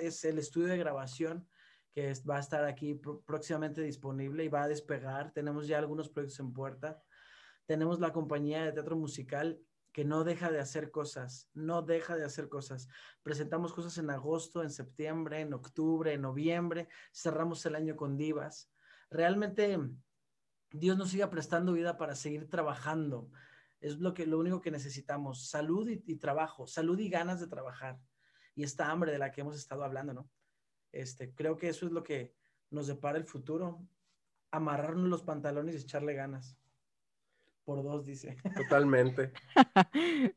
es 0.00 0.24
el 0.24 0.38
estudio 0.38 0.68
de 0.68 0.78
grabación 0.78 1.48
que 1.94 2.12
va 2.28 2.36
a 2.36 2.40
estar 2.40 2.64
aquí 2.64 2.94
pró- 2.94 3.22
próximamente 3.24 3.82
disponible 3.82 4.44
y 4.44 4.48
va 4.48 4.64
a 4.64 4.68
despegar. 4.68 5.32
Tenemos 5.32 5.66
ya 5.66 5.78
algunos 5.78 6.08
proyectos 6.08 6.40
en 6.40 6.52
puerta. 6.52 7.02
Tenemos 7.66 8.00
la 8.00 8.12
compañía 8.12 8.64
de 8.64 8.72
teatro 8.72 8.96
musical 8.96 9.60
que 9.92 10.04
no 10.04 10.24
deja 10.24 10.50
de 10.50 10.58
hacer 10.58 10.90
cosas, 10.90 11.50
no 11.52 11.82
deja 11.82 12.16
de 12.16 12.24
hacer 12.24 12.48
cosas. 12.48 12.88
Presentamos 13.22 13.74
cosas 13.74 13.98
en 13.98 14.08
agosto, 14.08 14.62
en 14.62 14.70
septiembre, 14.70 15.40
en 15.40 15.52
octubre, 15.52 16.14
en 16.14 16.22
noviembre, 16.22 16.88
cerramos 17.12 17.64
el 17.66 17.74
año 17.74 17.94
con 17.94 18.16
divas. 18.16 18.70
Realmente 19.10 19.78
Dios 20.70 20.96
nos 20.96 21.10
siga 21.10 21.28
prestando 21.28 21.74
vida 21.74 21.98
para 21.98 22.14
seguir 22.14 22.48
trabajando. 22.48 23.30
Es 23.82 23.98
lo, 23.98 24.14
que, 24.14 24.26
lo 24.26 24.38
único 24.38 24.62
que 24.62 24.70
necesitamos, 24.70 25.48
salud 25.48 25.88
y, 25.88 26.02
y 26.06 26.16
trabajo, 26.16 26.66
salud 26.66 26.98
y 26.98 27.10
ganas 27.10 27.40
de 27.40 27.48
trabajar. 27.48 28.00
Y 28.54 28.62
esta 28.62 28.90
hambre 28.90 29.12
de 29.12 29.18
la 29.18 29.30
que 29.30 29.40
hemos 29.42 29.56
estado 29.56 29.84
hablando, 29.84 30.14
¿no? 30.14 30.30
Este, 30.92 31.34
creo 31.34 31.56
que 31.56 31.68
eso 31.68 31.86
es 31.86 31.92
lo 31.92 32.02
que 32.02 32.34
nos 32.70 32.86
depara 32.86 33.18
el 33.18 33.24
futuro. 33.24 33.86
Amarrarnos 34.50 35.08
los 35.08 35.22
pantalones 35.22 35.74
y 35.74 35.78
echarle 35.78 36.14
ganas. 36.14 36.56
Por 37.64 37.82
dos, 37.82 38.04
dice. 38.04 38.36
Totalmente. 38.54 39.32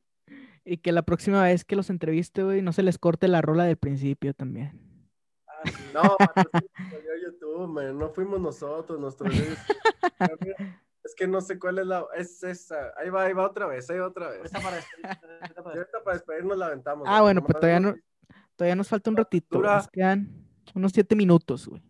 y 0.64 0.78
que 0.78 0.92
la 0.92 1.04
próxima 1.04 1.44
vez 1.44 1.66
que 1.66 1.76
los 1.76 1.90
entreviste, 1.90 2.44
güey, 2.44 2.62
no 2.62 2.72
se 2.72 2.84
les 2.84 2.98
corte 2.98 3.28
la 3.28 3.42
rola 3.42 3.66
del 3.66 3.78
principio 3.78 4.34
también. 4.34 5.10
Ah, 5.48 5.62
sí. 5.66 5.84
No, 5.94 6.18
salió 6.90 7.12
YouTube, 7.24 7.68
man, 7.68 7.98
no 7.98 8.10
fuimos 8.10 8.40
nosotros, 8.40 9.00
nuestros. 9.00 9.34
Es 11.06 11.13
que 11.15 11.28
no 11.28 11.39
sé 11.39 11.58
cuál 11.60 11.78
es 11.80 11.86
la. 11.86 12.04
Es 12.18 12.44
esa. 12.44 12.91
Ahí 12.98 13.10
va, 13.10 13.24
ahí 13.26 13.34
va 13.34 13.46
otra 13.46 13.68
vez, 13.68 13.88
ahí 13.89 14.00
va 14.00 14.08
otra 14.08 14.30
vez. 14.32 14.46
Esta 14.46 14.60
para 16.04 16.15
despedirnos 16.18 16.58
la 16.58 16.65
aventamos. 16.65 17.08
Ah, 17.10 17.22
bueno, 17.22 17.41
pues 17.44 17.54
todavía 17.60 17.80
no- 17.80 17.91
no, 17.91 17.98
todavía 18.56 18.76
nos 18.76 18.89
falta 18.89 19.10
un 19.12 19.18
ratito. 19.18 19.58
Dura. 19.58 19.76
Nos 19.78 19.88
quedan 19.88 20.28
unos 20.74 20.91
siete 20.91 21.15
minutos, 21.15 21.68
güey. 21.68 21.82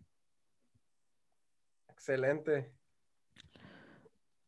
Excelente. 1.88 2.72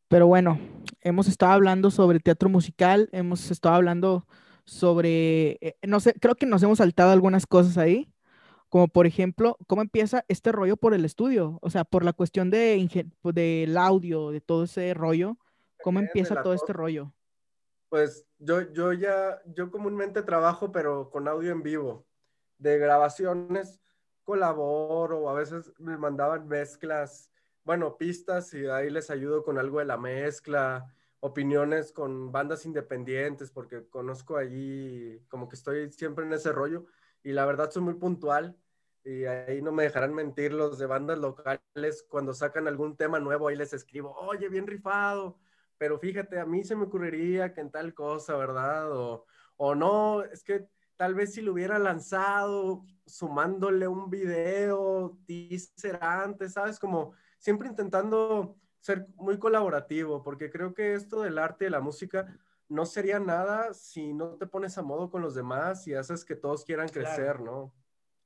Pero 0.09 0.27
bueno, 0.27 0.59
hemos 1.01 1.29
estado 1.29 1.53
hablando 1.53 1.91
sobre 1.91 2.21
teatro 2.21 2.49
musical, 2.49 3.09
hemos 3.13 3.51
estado 3.51 3.75
hablando 3.75 4.27
sobre, 4.65 5.59
eh, 5.61 5.77
no 5.87 6.01
sé, 6.01 6.15
creo 6.15 6.35
que 6.35 6.47
nos 6.47 6.63
hemos 6.63 6.79
saltado 6.79 7.11
algunas 7.11 7.47
cosas 7.47 7.77
ahí, 7.79 8.11
como 8.69 8.89
por 8.89 9.07
ejemplo, 9.07 9.57
cómo 9.67 9.83
empieza 9.83 10.25
este 10.29 10.53
rollo 10.53 10.77
por 10.77 10.95
el 10.95 11.05
estudio, 11.05 11.59
o 11.63 11.71
sea, 11.71 11.85
por 11.85 12.05
la 12.05 12.13
cuestión 12.13 12.51
de 12.51 13.07
pues, 13.21 13.35
del 13.35 13.77
audio, 13.77 14.31
de 14.31 14.41
todo 14.41 14.65
ese 14.65 14.93
rollo, 14.95 15.39
cómo 15.83 16.01
empieza 16.01 16.43
todo 16.43 16.55
este 16.55 16.73
rollo. 16.73 17.13
Pues 17.89 18.27
yo, 18.39 18.71
yo 18.73 18.93
ya, 18.93 19.41
yo 19.47 19.71
comúnmente 19.71 20.23
trabajo, 20.23 20.71
pero 20.71 21.11
con 21.11 21.27
audio 21.27 21.53
en 21.53 21.63
vivo. 21.63 22.07
De 22.59 22.79
grabaciones, 22.79 23.81
colaboro, 24.25 25.31
a 25.31 25.33
veces 25.33 25.73
me 25.79 25.97
mandaban 25.97 26.47
mezclas, 26.47 27.31
bueno, 27.65 27.97
pistas, 27.97 28.53
y 28.53 28.67
ahí 28.67 28.91
les 28.91 29.11
ayudo 29.11 29.43
con 29.43 29.59
algo 29.59 29.79
de 29.79 29.87
la 29.87 29.97
mezcla, 29.97 30.93
opiniones 31.21 31.93
con 31.93 32.31
bandas 32.31 32.67
independientes, 32.67 33.51
porque 33.51 33.89
conozco 33.89 34.37
allí, 34.37 35.19
como 35.29 35.49
que 35.49 35.57
estoy 35.57 35.91
siempre 35.93 36.27
en 36.27 36.33
ese 36.35 36.53
rollo, 36.53 36.85
y 37.29 37.33
la 37.33 37.45
verdad 37.47 37.71
soy 37.71 37.83
muy 37.83 37.95
puntual, 37.95 38.57
y 39.05 39.25
ahí 39.25 39.63
no 39.63 39.73
me 39.73 39.85
dejarán 39.85 40.15
mentir 40.15 40.53
los 40.53 40.79
de 40.79 40.87
bandas 40.87 41.19
locales, 41.19 42.07
cuando 42.09 42.35
sacan 42.35 42.69
algún 42.69 42.97
tema 42.97 43.19
nuevo, 43.21 43.49
ahí 43.49 43.57
les 43.57 43.73
escribo, 43.73 44.15
oye, 44.15 44.49
bien 44.49 44.67
rifado 44.67 45.39
pero 45.79 45.99
fíjate, 45.99 46.39
a 46.39 46.45
mí 46.45 46.65
se 46.65 46.77
me 46.77 46.85
ocurriría 46.85 47.55
que 47.55 47.61
en 47.61 47.71
tal 47.71 47.95
cosa, 47.95 48.37
¿verdad? 48.37 48.93
O, 48.93 49.25
o 49.57 49.75
no, 49.75 50.23
es 50.25 50.43
que 50.43 50.69
tal 50.97 51.15
vez 51.15 51.33
si 51.33 51.41
lo 51.41 51.53
hubiera 51.53 51.79
lanzado 51.79 52.85
sumándole 53.07 53.87
un 53.87 54.11
video, 54.11 55.17
teaser 55.25 55.99
antes, 56.03 56.55
¿sabes? 56.55 56.79
Como 56.79 57.13
siempre 57.39 57.69
intentando 57.69 58.57
ser 58.81 59.07
muy 59.15 59.39
colaborativo, 59.39 60.23
porque 60.23 60.51
creo 60.51 60.75
que 60.75 60.95
esto 60.95 61.23
del 61.23 61.39
arte 61.39 61.67
y 61.67 61.71
la 61.71 61.81
música 61.81 62.27
no 62.69 62.87
sería 62.87 63.19
nada 63.19 63.73
si 63.75 64.13
no 64.13 64.37
te 64.37 64.47
pones 64.47 64.77
a 64.79 64.83
modo 64.83 65.11
con 65.11 65.23
los 65.23 65.35
demás 65.35 65.87
y 65.87 65.95
haces 65.95 66.25
que 66.25 66.37
todos 66.37 66.65
quieran 66.65 66.89
Claro. 66.89 67.07
crecer, 67.07 67.41
¿no? 67.41 67.75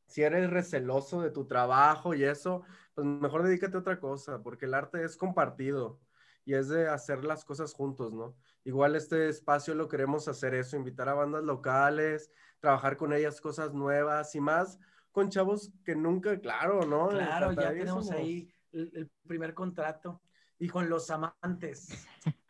Si 0.06 0.22
eres 0.22 0.50
receloso 0.50 1.22
de 1.22 1.30
tu 1.30 1.46
trabajo 1.46 2.14
y 2.14 2.24
eso, 2.24 2.62
pues 2.94 3.06
mejor 3.06 3.44
dedícate 3.44 3.76
a 3.76 3.80
otra 3.80 4.00
cosa, 4.00 4.42
porque 4.42 4.66
el 4.66 4.74
arte 4.74 5.04
es 5.04 5.16
compartido 5.16 6.00
y 6.44 6.54
es 6.54 6.68
de 6.68 6.88
hacer 6.88 7.24
las 7.24 7.44
cosas 7.44 7.72
juntos, 7.72 8.12
¿no? 8.12 8.36
Igual 8.64 8.96
este 8.96 9.28
espacio 9.28 9.74
lo 9.74 9.88
queremos 9.88 10.28
hacer 10.28 10.54
eso, 10.54 10.76
invitar 10.76 11.08
a 11.08 11.14
bandas 11.14 11.44
locales, 11.44 12.30
trabajar 12.58 12.96
con 12.96 13.12
ellas 13.12 13.40
cosas 13.40 13.72
nuevas 13.72 14.34
y 14.34 14.40
más 14.40 14.78
con 15.12 15.28
chavos 15.28 15.72
que 15.84 15.94
nunca, 15.94 16.38
claro, 16.40 16.84
¿no? 16.84 17.08
Claro, 17.08 17.52
ya 17.52 17.70
tenemos 17.70 18.10
ahí 18.10 18.52
el, 18.72 18.90
el 18.94 19.10
primer 19.26 19.54
contrato. 19.54 20.20
Y 20.58 20.68
con 20.68 20.88
los 20.88 21.10
amantes. 21.10 22.06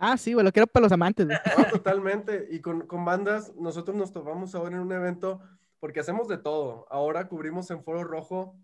Ah, 0.00 0.16
sí, 0.16 0.32
güey, 0.32 0.44
lo 0.44 0.50
quiero 0.50 0.66
para 0.66 0.84
los 0.84 0.92
amantes. 0.92 1.26
güey. 1.26 1.38
No, 1.58 1.64
totalmente. 1.70 2.48
Y 2.50 2.60
con, 2.60 2.86
con 2.86 3.04
bandas, 3.04 3.54
nosotros 3.56 3.94
nos 3.96 4.12
tomamos 4.12 4.54
ahora 4.54 4.76
en 4.76 4.82
un 4.82 4.92
evento 4.92 5.40
porque 5.78 6.00
hacemos 6.00 6.26
de 6.26 6.38
todo. 6.38 6.86
Ahora 6.90 7.28
cubrimos 7.28 7.70
en 7.70 7.82
Foro 7.82 8.02
Rojo 8.02 8.56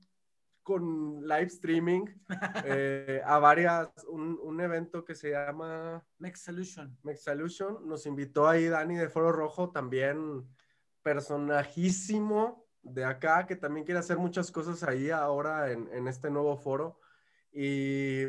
con 0.63 1.21
live 1.23 1.45
streaming 1.45 2.07
eh, 2.65 3.23
a 3.25 3.39
varias, 3.39 3.89
un, 4.09 4.39
un 4.43 4.61
evento 4.61 5.05
que 5.05 5.15
se 5.15 5.31
llama 5.31 6.03
Next 6.19 6.45
Solution. 6.45 6.99
Mexalusion. 7.03 7.87
Nos 7.87 8.07
invitó 8.07 8.49
ahí 8.49 8.67
Dani 8.67 8.97
de 8.97 9.09
Foro 9.09 9.31
Rojo, 9.31 9.71
también 9.71 10.45
personajísimo 11.03 12.67
de 12.83 13.05
acá, 13.05 13.47
que 13.47 13.57
también 13.57 13.85
quiere 13.85 14.01
hacer 14.01 14.17
muchas 14.17 14.51
cosas 14.51 14.83
ahí 14.83 15.11
ahora 15.11 15.71
en, 15.71 15.89
en 15.93 16.09
este 16.09 16.31
nuevo 16.31 16.57
foro. 16.57 16.99
Y 17.53 18.25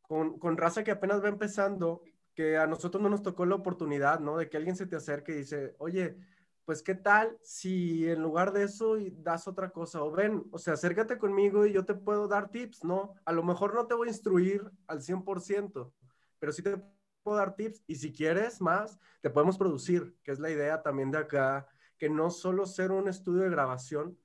con, 0.00 0.38
con 0.38 0.56
raza 0.56 0.82
que 0.82 0.90
apenas 0.90 1.22
va 1.22 1.28
empezando, 1.28 2.02
que 2.40 2.56
a 2.56 2.66
nosotros 2.66 3.02
no 3.02 3.10
nos 3.10 3.22
tocó 3.22 3.44
la 3.44 3.56
oportunidad, 3.56 4.18
¿no? 4.18 4.38
De 4.38 4.48
que 4.48 4.56
alguien 4.56 4.74
se 4.74 4.86
te 4.86 4.96
acerque 4.96 5.32
y 5.32 5.36
dice, 5.36 5.76
oye, 5.78 6.16
pues 6.64 6.82
qué 6.82 6.94
tal 6.94 7.36
si 7.42 8.08
en 8.08 8.22
lugar 8.22 8.54
de 8.54 8.62
eso 8.62 8.96
das 9.18 9.46
otra 9.46 9.68
cosa, 9.68 10.02
o 10.02 10.10
ven, 10.10 10.44
o 10.50 10.56
sea, 10.56 10.72
acércate 10.72 11.18
conmigo 11.18 11.66
y 11.66 11.74
yo 11.74 11.84
te 11.84 11.92
puedo 11.92 12.28
dar 12.28 12.50
tips, 12.50 12.82
¿no? 12.82 13.12
A 13.26 13.32
lo 13.34 13.42
mejor 13.42 13.74
no 13.74 13.86
te 13.86 13.92
voy 13.92 14.08
a 14.08 14.12
instruir 14.12 14.70
al 14.86 15.02
100%, 15.02 15.92
pero 16.38 16.50
sí 16.50 16.62
te 16.62 16.82
puedo 17.22 17.36
dar 17.36 17.56
tips 17.56 17.84
y 17.86 17.96
si 17.96 18.10
quieres 18.10 18.62
más, 18.62 18.98
te 19.20 19.28
podemos 19.28 19.58
producir, 19.58 20.16
que 20.22 20.32
es 20.32 20.38
la 20.38 20.48
idea 20.48 20.80
también 20.80 21.10
de 21.10 21.18
acá, 21.18 21.68
que 21.98 22.08
no 22.08 22.30
solo 22.30 22.64
ser 22.64 22.90
un 22.90 23.06
estudio 23.06 23.42
de 23.42 23.50
grabación, 23.50 24.16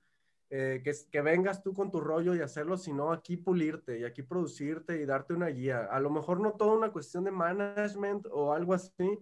eh, 0.49 0.83
que, 0.83 1.21
vengas 1.21 1.63
tú 1.63 1.73
con 1.73 1.91
tu 1.91 1.99
rollo 1.99 2.35
y 2.35 2.41
hacerlo, 2.41 2.77
sino 2.77 3.11
aquí 3.11 3.35
pulirte 3.35 3.99
y 3.99 4.03
aquí 4.03 4.21
producirte 4.21 5.01
y 5.01 5.05
darte 5.05 5.33
una 5.33 5.47
guía. 5.47 5.85
A 5.85 5.99
lo 5.99 6.09
mejor 6.09 6.39
no 6.39 6.53
toda 6.53 6.73
una 6.73 6.91
cuestión 6.91 7.23
de 7.23 7.31
management 7.31 8.27
o 8.31 8.53
algo 8.53 8.73
así, 8.73 9.19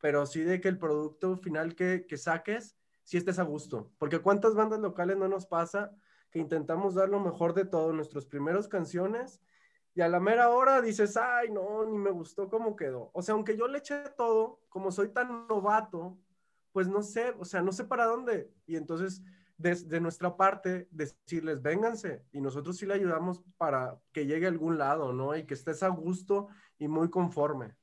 pero 0.00 0.26
sí 0.26 0.40
de 0.42 0.60
que 0.60 0.68
el 0.68 0.78
producto 0.78 1.36
final 1.38 1.74
que, 1.74 2.06
que 2.06 2.16
saques, 2.16 2.76
sí 3.02 3.16
estés 3.16 3.38
a 3.38 3.44
gusto. 3.44 3.90
Porque 3.98 4.18
cuántas 4.18 4.54
bandas 4.54 4.80
locales 4.80 5.16
no 5.16 5.28
nos 5.28 5.46
pasa 5.46 5.92
que 6.30 6.38
intentamos 6.38 6.94
dar 6.94 7.08
lo 7.08 7.20
mejor 7.20 7.54
de 7.54 7.64
todo, 7.64 7.92
nuestras 7.92 8.26
primeras 8.26 8.68
canciones, 8.68 9.40
y 9.96 10.02
a 10.02 10.08
la 10.08 10.20
mera 10.20 10.50
hora 10.50 10.82
dices, 10.82 11.16
ay, 11.16 11.50
no, 11.50 11.86
ni 11.86 11.96
me 11.96 12.10
gustó 12.10 12.50
cómo 12.50 12.76
quedó. 12.76 13.10
O 13.14 13.22
sea, 13.22 13.34
aunque 13.34 13.56
yo 13.56 13.66
le 13.66 13.78
eché 13.78 14.10
todo, 14.14 14.60
como 14.68 14.92
soy 14.92 15.08
tan 15.08 15.46
novato, 15.48 16.18
pues 16.72 16.86
no 16.86 17.02
sé, 17.02 17.34
o 17.38 17.46
sea, 17.46 17.62
no 17.62 17.72
sé 17.72 17.84
para 17.84 18.04
dónde. 18.04 18.52
Y 18.66 18.76
entonces 18.76 19.22
desde 19.58 20.00
nuestra 20.00 20.36
parte 20.36 20.88
decirles, 20.90 21.62
vénganse 21.62 22.22
y 22.32 22.40
nosotros 22.40 22.76
sí 22.76 22.86
le 22.86 22.94
ayudamos 22.94 23.42
para 23.56 23.98
que 24.12 24.26
llegue 24.26 24.46
a 24.46 24.50
algún 24.50 24.78
lado, 24.78 25.12
¿no? 25.12 25.36
Y 25.36 25.44
que 25.44 25.54
estés 25.54 25.82
a 25.82 25.88
gusto 25.88 26.48
y 26.78 26.88
muy 26.88 27.08
conforme. 27.10 27.74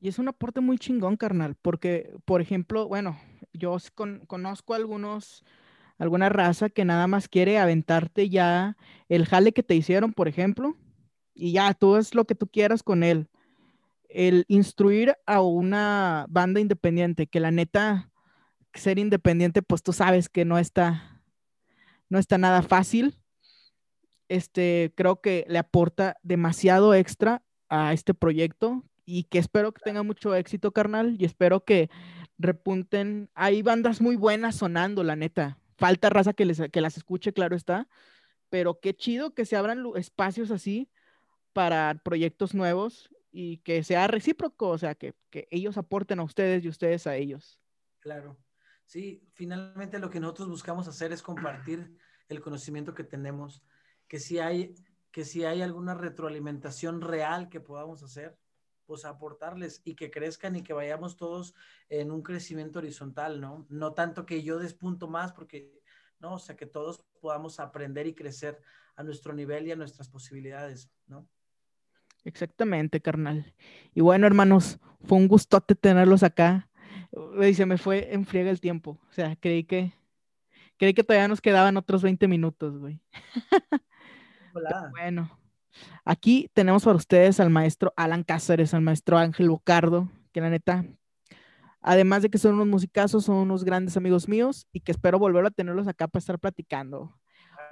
Y 0.00 0.08
es 0.08 0.18
un 0.18 0.28
aporte 0.28 0.60
muy 0.60 0.76
chingón, 0.78 1.16
carnal, 1.16 1.56
porque, 1.62 2.12
por 2.26 2.42
ejemplo, 2.42 2.86
bueno, 2.86 3.18
yo 3.54 3.76
con, 3.94 4.26
conozco 4.26 4.74
algunos, 4.74 5.44
alguna 5.96 6.28
raza 6.28 6.68
que 6.68 6.84
nada 6.84 7.06
más 7.06 7.28
quiere 7.28 7.58
aventarte 7.58 8.28
ya 8.28 8.76
el 9.08 9.24
jale 9.24 9.52
que 9.52 9.62
te 9.62 9.74
hicieron, 9.74 10.12
por 10.12 10.28
ejemplo, 10.28 10.76
y 11.32 11.52
ya 11.52 11.72
tú 11.72 11.96
es 11.96 12.14
lo 12.14 12.26
que 12.26 12.34
tú 12.34 12.48
quieras 12.48 12.82
con 12.82 13.02
él. 13.02 13.28
El 14.10 14.44
instruir 14.48 15.16
a 15.26 15.40
una 15.40 16.26
banda 16.28 16.60
independiente, 16.60 17.26
que 17.26 17.40
la 17.40 17.50
neta, 17.50 18.10
ser 18.74 18.98
independiente, 18.98 19.62
pues 19.62 19.82
tú 19.82 19.92
sabes 19.92 20.28
que 20.28 20.44
no 20.44 20.58
está, 20.58 21.13
no 22.14 22.20
está 22.20 22.38
nada 22.38 22.62
fácil. 22.62 23.20
Este, 24.28 24.92
creo 24.94 25.20
que 25.20 25.44
le 25.48 25.58
aporta 25.58 26.16
demasiado 26.22 26.94
extra 26.94 27.42
a 27.68 27.92
este 27.92 28.14
proyecto 28.14 28.84
y 29.04 29.24
que 29.24 29.38
espero 29.38 29.72
que 29.72 29.82
tenga 29.82 30.04
mucho 30.04 30.32
éxito, 30.32 30.70
carnal, 30.70 31.16
y 31.18 31.24
espero 31.24 31.64
que 31.64 31.90
repunten. 32.38 33.30
Hay 33.34 33.62
bandas 33.62 34.00
muy 34.00 34.14
buenas 34.14 34.54
sonando, 34.54 35.02
la 35.02 35.16
neta. 35.16 35.58
Falta 35.76 36.08
raza 36.08 36.34
que, 36.34 36.44
les, 36.44 36.62
que 36.70 36.80
las 36.80 36.96
escuche, 36.96 37.32
claro 37.32 37.56
está, 37.56 37.88
pero 38.48 38.78
qué 38.78 38.94
chido 38.94 39.34
que 39.34 39.44
se 39.44 39.56
abran 39.56 39.84
espacios 39.96 40.52
así 40.52 40.88
para 41.52 42.00
proyectos 42.04 42.54
nuevos 42.54 43.10
y 43.32 43.56
que 43.58 43.82
sea 43.82 44.06
recíproco, 44.06 44.68
o 44.68 44.78
sea, 44.78 44.94
que, 44.94 45.14
que 45.30 45.48
ellos 45.50 45.76
aporten 45.78 46.20
a 46.20 46.22
ustedes 46.22 46.64
y 46.64 46.68
ustedes 46.68 47.08
a 47.08 47.16
ellos. 47.16 47.58
Claro. 47.98 48.38
Sí, 48.86 49.26
finalmente 49.32 49.98
lo 49.98 50.10
que 50.10 50.20
nosotros 50.20 50.48
buscamos 50.48 50.86
hacer 50.86 51.12
es 51.12 51.22
compartir 51.22 51.96
el 52.28 52.40
conocimiento 52.40 52.94
que 52.94 53.04
tenemos, 53.04 53.62
que 54.08 54.18
si 54.18 54.38
hay, 54.38 54.74
que 55.10 55.24
si 55.24 55.44
hay 55.44 55.62
alguna 55.62 55.94
retroalimentación 55.94 57.00
real 57.00 57.48
que 57.48 57.60
podamos 57.60 58.02
hacer, 58.02 58.38
pues 58.86 59.04
aportarles 59.04 59.80
y 59.84 59.94
que 59.94 60.10
crezcan 60.10 60.56
y 60.56 60.62
que 60.62 60.72
vayamos 60.72 61.16
todos 61.16 61.54
en 61.88 62.10
un 62.10 62.22
crecimiento 62.22 62.80
horizontal, 62.80 63.40
¿no? 63.40 63.66
No 63.68 63.94
tanto 63.94 64.26
que 64.26 64.42
yo 64.42 64.58
despunto 64.58 65.08
más, 65.08 65.32
porque, 65.32 65.80
no, 66.18 66.34
o 66.34 66.38
sea, 66.38 66.56
que 66.56 66.66
todos 66.66 67.04
podamos 67.20 67.60
aprender 67.60 68.06
y 68.06 68.14
crecer 68.14 68.60
a 68.96 69.02
nuestro 69.02 69.32
nivel 69.32 69.66
y 69.66 69.72
a 69.72 69.76
nuestras 69.76 70.08
posibilidades, 70.08 70.90
¿no? 71.06 71.26
Exactamente, 72.24 73.00
carnal. 73.00 73.54
Y 73.94 74.00
bueno, 74.00 74.26
hermanos, 74.26 74.78
fue 75.02 75.18
un 75.18 75.28
gustote 75.28 75.74
tenerlos 75.74 76.22
acá. 76.22 76.70
Y 77.40 77.54
se 77.54 77.66
me 77.66 77.78
fue 77.78 78.12
en 78.12 78.24
friega 78.24 78.50
el 78.50 78.60
tiempo. 78.60 78.98
O 79.08 79.12
sea, 79.12 79.36
creí 79.36 79.64
que 79.64 79.92
creí 80.78 80.94
que 80.94 81.04
todavía 81.04 81.28
nos 81.28 81.40
quedaban 81.40 81.76
otros 81.76 82.02
20 82.02 82.28
minutos, 82.28 82.78
güey. 82.78 83.00
bueno, 84.92 85.38
aquí 86.04 86.50
tenemos 86.52 86.84
para 86.84 86.96
ustedes 86.96 87.40
al 87.40 87.50
maestro 87.50 87.92
Alan 87.96 88.22
Cáceres, 88.22 88.74
al 88.74 88.82
maestro 88.82 89.18
Ángel 89.18 89.50
Bocardo, 89.50 90.10
que 90.32 90.40
la 90.40 90.50
neta, 90.50 90.84
además 91.80 92.22
de 92.22 92.30
que 92.30 92.38
son 92.38 92.54
unos 92.54 92.66
musicazos, 92.66 93.24
son 93.24 93.36
unos 93.36 93.64
grandes 93.64 93.96
amigos 93.96 94.28
míos 94.28 94.66
y 94.72 94.80
que 94.80 94.92
espero 94.92 95.18
volver 95.18 95.46
a 95.46 95.50
tenerlos 95.50 95.88
acá 95.88 96.08
para 96.08 96.20
estar 96.20 96.38
platicando. 96.38 97.16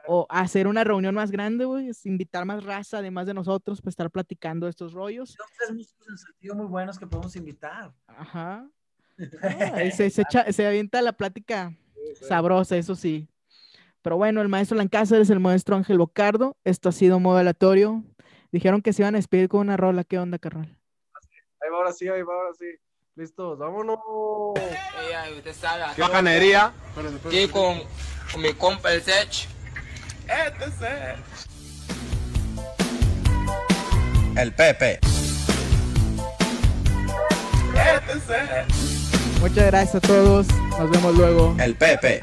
O 0.08 0.26
hacer 0.30 0.66
una 0.66 0.82
reunión 0.82 1.14
más 1.14 1.30
grande, 1.30 1.64
güey, 1.64 1.90
invitar 2.04 2.44
más 2.44 2.64
raza, 2.64 2.98
además 2.98 3.26
de 3.26 3.34
nosotros, 3.34 3.80
para 3.80 3.90
estar 3.90 4.10
platicando 4.10 4.66
estos 4.66 4.92
rollos. 4.92 5.30
Son 5.30 5.46
tres 5.56 5.72
músicos 5.72 6.08
en 6.08 6.18
sentido 6.18 6.54
muy 6.56 6.66
buenos 6.66 6.98
que 6.98 7.06
podemos 7.06 7.34
invitar. 7.36 7.92
Ajá. 8.08 8.68
se, 9.92 10.10
se, 10.10 10.66
avienta 10.66 11.02
la 11.02 11.12
plática 11.12 11.76
sabrosa, 12.20 12.76
eso 12.76 12.94
sí. 12.94 13.28
Pero 14.02 14.16
bueno, 14.16 14.42
el 14.42 14.48
maestro 14.48 14.76
Lancaster 14.76 15.20
es 15.20 15.30
el 15.30 15.40
maestro 15.40 15.76
Ángel 15.76 15.98
Bocardo. 15.98 16.56
Esto 16.64 16.88
ha 16.88 16.92
sido 16.92 17.20
modo 17.20 17.38
aleatorio. 17.38 18.02
Dijeron 18.50 18.82
que 18.82 18.92
se 18.92 19.02
iban 19.02 19.14
a 19.14 19.18
despedir 19.18 19.48
con 19.48 19.60
una 19.60 19.76
rola. 19.76 20.04
¿Qué 20.04 20.18
onda, 20.18 20.38
carnal? 20.38 20.76
Ahí 21.60 21.70
va, 21.70 21.76
ahora 21.76 21.92
sí, 21.92 22.08
ahí 22.08 22.22
va, 22.22 22.34
ahora 22.34 22.54
sí. 22.58 22.66
Listos, 23.14 23.58
vámonos. 23.58 23.98
Qué 25.94 26.02
bacanería. 26.02 26.72
Aquí 27.26 27.46
con, 27.48 27.78
con, 28.32 28.42
mi 28.42 28.52
compa 28.54 28.92
el 28.92 29.02
Sech. 29.02 29.48
Este 30.26 30.70
Sech. 30.78 31.18
El 34.36 34.54
Pepe. 34.54 34.98
Muchas 39.42 39.66
gracias 39.66 39.96
a 39.96 40.00
todos. 40.00 40.46
Nos 40.78 40.90
vemos 40.90 41.16
luego. 41.16 41.56
El 41.58 41.74
Pepe. 41.74 42.22